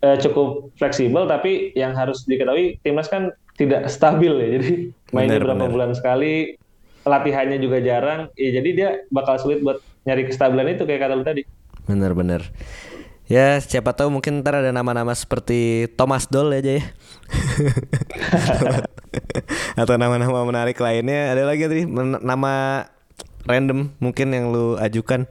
eh, 0.03 0.17
cukup 0.19 0.75
fleksibel 0.77 1.25
tapi 1.31 1.71
yang 1.79 1.95
harus 1.95 2.27
diketahui 2.27 2.83
timnas 2.83 3.07
kan 3.07 3.31
tidak 3.55 3.89
stabil 3.95 4.33
ya. 4.35 4.49
Jadi 4.59 4.71
mainnya 5.15 5.39
bener, 5.39 5.47
berapa 5.47 5.65
bener. 5.67 5.75
bulan 5.75 5.91
sekali, 5.95 6.59
latihannya 7.07 7.59
juga 7.63 7.79
jarang. 7.79 8.29
Ya 8.35 8.51
jadi 8.59 8.69
dia 8.75 8.89
bakal 9.15 9.39
sulit 9.39 9.63
buat 9.63 9.79
nyari 10.03 10.27
kestabilan 10.27 10.75
itu 10.75 10.85
kayak 10.85 11.01
kata 11.07 11.15
lu 11.15 11.25
tadi. 11.25 11.43
Bener-bener. 11.87 12.51
Ya 13.31 13.63
siapa 13.63 13.95
tahu 13.95 14.11
mungkin 14.13 14.43
ntar 14.43 14.61
ada 14.61 14.75
nama-nama 14.75 15.15
seperti 15.15 15.89
Thomas 15.95 16.27
Doll 16.27 16.53
aja 16.53 16.83
ya 16.83 16.85
Atau 19.81 19.95
nama-nama 19.97 20.43
menarik 20.45 20.77
lainnya 20.77 21.33
Ada 21.33 21.43
lagi 21.47 21.65
tadi 21.65 21.83
nama 22.21 22.85
random 23.47 23.93
mungkin 23.99 24.31
yang 24.35 24.51
lu 24.51 24.79
ajukan 24.79 25.27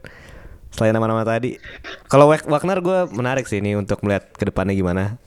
selain 0.71 0.95
nama-nama 0.95 1.27
tadi. 1.27 1.59
Kalau 2.07 2.31
Wagner 2.31 2.79
gue 2.79 2.99
menarik 3.11 3.45
sih 3.47 3.59
ini 3.59 3.75
untuk 3.75 3.99
melihat 4.03 4.31
ke 4.35 4.47
depannya 4.47 4.75
gimana. 4.75 5.19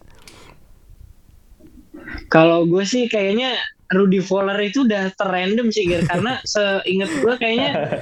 Kalau 2.33 2.65
gue 2.65 2.85
sih 2.89 3.07
kayaknya 3.11 3.57
Rudy 3.93 4.25
Fowler 4.25 4.57
itu 4.65 4.89
udah 4.89 5.13
terrandom 5.15 5.69
sih 5.69 5.85
Gir 5.85 6.09
karena 6.09 6.41
seingat 6.53 7.11
gue 7.21 7.35
kayaknya 7.37 8.01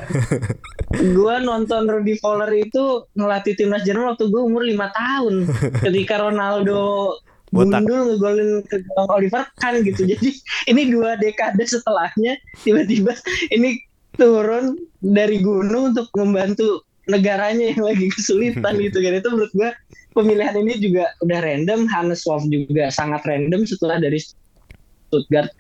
gue 0.95 1.35
nonton 1.43 1.91
Rudy 1.91 2.17
Fowler 2.23 2.51
itu 2.55 3.05
ngelatih 3.19 3.59
timnas 3.59 3.83
Jerman 3.83 4.15
waktu 4.15 4.31
gue 4.31 4.43
umur 4.43 4.63
lima 4.63 4.89
tahun 4.95 5.51
ketika 5.83 6.23
Ronaldo 6.23 7.13
Botak. 7.53 7.85
gundul 7.85 8.17
ngegolin 8.17 8.51
ke 8.65 8.81
Oliver 8.97 9.45
kan 9.61 9.77
gitu 9.85 10.09
jadi 10.09 10.29
ini 10.73 10.89
dua 10.89 11.21
dekade 11.21 11.61
setelahnya 11.69 12.41
tiba-tiba 12.65 13.13
ini 13.53 13.77
turun 14.17 14.77
dari 15.01 15.41
gunung 15.41 15.97
untuk 15.97 16.09
membantu 16.17 16.85
negaranya 17.11 17.75
yang 17.75 17.83
lagi 17.83 18.07
kesulitan 18.13 18.79
gitu 18.85 18.99
kan. 19.03 19.13
Itu 19.19 19.29
menurut 19.33 19.53
gua 19.57 19.71
pemilihan 20.13 20.57
ini 20.59 20.79
juga 20.79 21.11
udah 21.25 21.39
random 21.41 21.89
Hannes 21.89 22.23
Wolf 22.29 22.47
juga 22.49 22.93
sangat 22.93 23.25
random 23.25 23.65
setelah 23.65 23.99
dari 23.99 24.21
Stuttgart. 24.21 25.51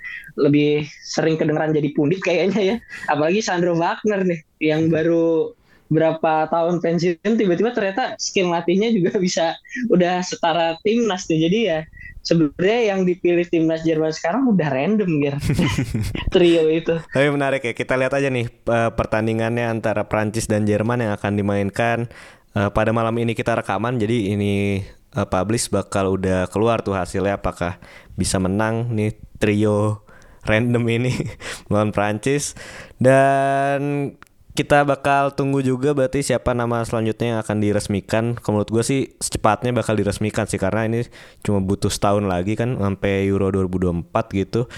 Lebih 0.40 0.88
sering 1.12 1.36
kedengeran 1.36 1.76
jadi 1.76 1.90
pundit 1.92 2.20
kayaknya 2.24 2.60
ya. 2.60 2.76
Apalagi 3.10 3.40
Sandro 3.44 3.76
Wagner 3.76 4.24
nih 4.24 4.40
yang 4.62 4.88
baru 4.88 5.52
berapa 5.92 6.48
tahun 6.48 6.80
pensiun 6.80 7.36
tiba-tiba 7.36 7.76
ternyata 7.76 8.16
skill 8.16 8.48
latihnya 8.48 8.88
juga 8.96 9.12
bisa 9.24 9.52
udah 9.92 10.24
setara 10.24 10.80
timnas 10.80 11.28
tuh 11.28 11.36
jadi 11.36 11.58
ya 11.60 11.78
sebenarnya 12.22 12.94
yang 12.94 13.02
dipilih 13.02 13.46
timnas 13.50 13.82
Jerman 13.82 14.14
sekarang 14.14 14.48
udah 14.54 14.68
random 14.70 15.10
gitu 15.20 15.38
trio 16.34 16.70
itu. 16.70 16.94
Tapi 17.02 17.28
menarik 17.28 17.62
ya 17.66 17.74
kita 17.74 17.98
lihat 17.98 18.14
aja 18.14 18.30
nih 18.30 18.48
pertandingannya 18.94 19.66
antara 19.66 20.06
Prancis 20.06 20.46
dan 20.46 20.64
Jerman 20.64 21.02
yang 21.04 21.12
akan 21.14 21.34
dimainkan. 21.36 22.08
Uh, 22.52 22.68
pada 22.68 22.92
malam 22.92 23.16
ini 23.16 23.32
kita 23.32 23.56
rekaman 23.56 23.96
jadi 23.96 24.36
ini 24.36 24.84
uh, 25.16 25.24
publish 25.24 25.72
bakal 25.72 26.20
udah 26.20 26.44
keluar 26.52 26.84
tuh 26.84 26.92
hasilnya 26.92 27.40
apakah 27.40 27.80
bisa 28.12 28.36
menang 28.36 28.92
nih 28.92 29.16
trio 29.40 30.04
random 30.44 30.84
ini 30.90 31.12
melawan 31.70 31.90
Prancis. 31.94 32.54
Dan 32.98 34.12
kita 34.52 34.84
bakal 34.84 35.32
tunggu 35.32 35.64
juga 35.64 35.96
berarti 35.96 36.20
siapa 36.20 36.52
nama 36.52 36.84
selanjutnya 36.84 37.36
yang 37.36 37.40
akan 37.40 37.56
diresmikan. 37.56 38.24
Kalau 38.36 38.60
menurut 38.60 38.68
gue 38.68 38.84
sih 38.84 39.00
secepatnya 39.16 39.72
bakal 39.72 39.96
diresmikan 39.96 40.44
sih 40.44 40.60
karena 40.60 40.84
ini 40.84 41.08
cuma 41.40 41.64
butuh 41.64 41.88
setahun 41.88 42.28
lagi 42.28 42.52
kan 42.52 42.76
sampai 42.76 43.24
Euro 43.32 43.48
2024 43.48 44.12
gitu. 44.36 44.68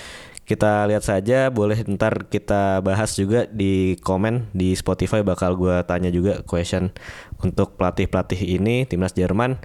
Kita 0.44 0.84
lihat 0.86 1.02
saja, 1.02 1.48
boleh 1.48 1.80
ntar 1.96 2.28
kita 2.28 2.84
bahas 2.84 3.16
juga 3.16 3.48
di 3.48 3.96
komen 3.98 4.52
di 4.52 4.76
Spotify 4.76 5.24
bakal 5.24 5.56
gue 5.58 5.82
tanya 5.88 6.12
juga 6.12 6.44
question 6.46 6.92
untuk 7.42 7.74
pelatih-pelatih 7.74 8.60
ini 8.60 8.86
timnas 8.86 9.16
Jerman. 9.16 9.58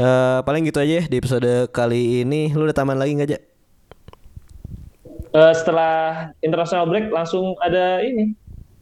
Uh, 0.00 0.40
paling 0.48 0.64
gitu 0.64 0.80
aja 0.80 1.04
di 1.04 1.16
episode 1.20 1.68
kali 1.74 2.24
ini. 2.24 2.48
Lu 2.56 2.64
udah 2.64 2.72
taman 2.72 2.96
lagi 2.96 3.18
nggak 3.18 3.28
aja? 3.28 3.38
Uh, 5.32 5.52
setelah 5.52 6.28
international 6.40 6.88
break 6.88 7.12
langsung 7.12 7.56
ada 7.60 8.00
ini 8.00 8.32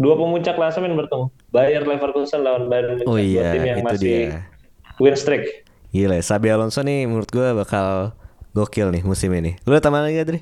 dua 0.00 0.16
pemuncak 0.16 0.56
klasemen 0.56 0.96
bertemu. 0.96 1.28
Bayer 1.52 1.84
Leverkusen 1.84 2.40
lawan 2.40 2.72
Bayern 2.72 2.96
Munchen. 2.96 3.06
Oh 3.06 3.20
iya, 3.20 3.52
tim 3.52 3.68
yang 3.68 3.84
itu 3.84 3.84
masih 3.84 4.00
dia. 4.00 4.48
win 4.96 5.12
streak. 5.12 5.68
Gila, 5.92 6.16
Sabi 6.24 6.48
Alonso 6.48 6.80
nih 6.80 7.04
menurut 7.04 7.28
gue 7.28 7.52
bakal 7.52 8.16
gokil 8.56 8.88
nih 8.88 9.04
musim 9.04 9.28
ini. 9.36 9.60
Lu 9.68 9.76
ada 9.76 9.84
tambahan 9.84 10.08
lagi 10.08 10.18
Adri? 10.24 10.40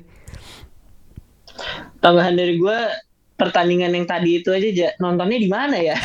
Tambahan 1.99 2.33
dari 2.39 2.55
gue 2.55 2.79
pertandingan 3.39 3.95
yang 3.95 4.03
tadi 4.03 4.43
itu 4.43 4.51
aja 4.51 4.91
nontonnya 4.99 5.39
di 5.39 5.47
mana 5.47 5.79
ya? 5.79 5.95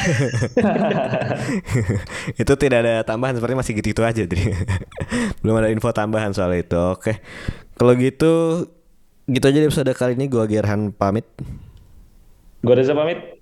itu 2.42 2.52
tidak 2.54 2.78
ada 2.86 2.94
tambahan 3.02 3.34
seperti 3.34 3.54
masih 3.58 3.72
gitu-gitu 3.78 4.02
aja, 4.06 4.22
Dri. 4.22 4.54
Belum 5.42 5.58
ada 5.58 5.68
info 5.70 5.90
tambahan 5.90 6.30
soal 6.30 6.54
itu. 6.54 6.78
Oke. 6.78 7.18
Kalau 7.74 7.92
gitu 7.98 8.64
gitu 9.26 9.44
aja 9.44 9.58
di 9.58 9.66
episode 9.66 9.90
kali 9.98 10.14
ini 10.14 10.30
gue 10.30 10.44
Gerhan 10.46 10.94
pamit. 10.94 11.26
Gue 12.62 12.74
Reza 12.78 12.94
pamit. 12.94 13.33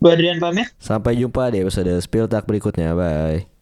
Gue 0.00 0.16
Adrian 0.16 0.40
pamit. 0.40 0.72
Sampai 0.80 1.20
jumpa 1.20 1.52
di 1.52 1.60
episode 1.60 1.92
Spill 2.00 2.24
Tak 2.24 2.48
berikutnya. 2.48 2.96
Bye. 2.96 3.59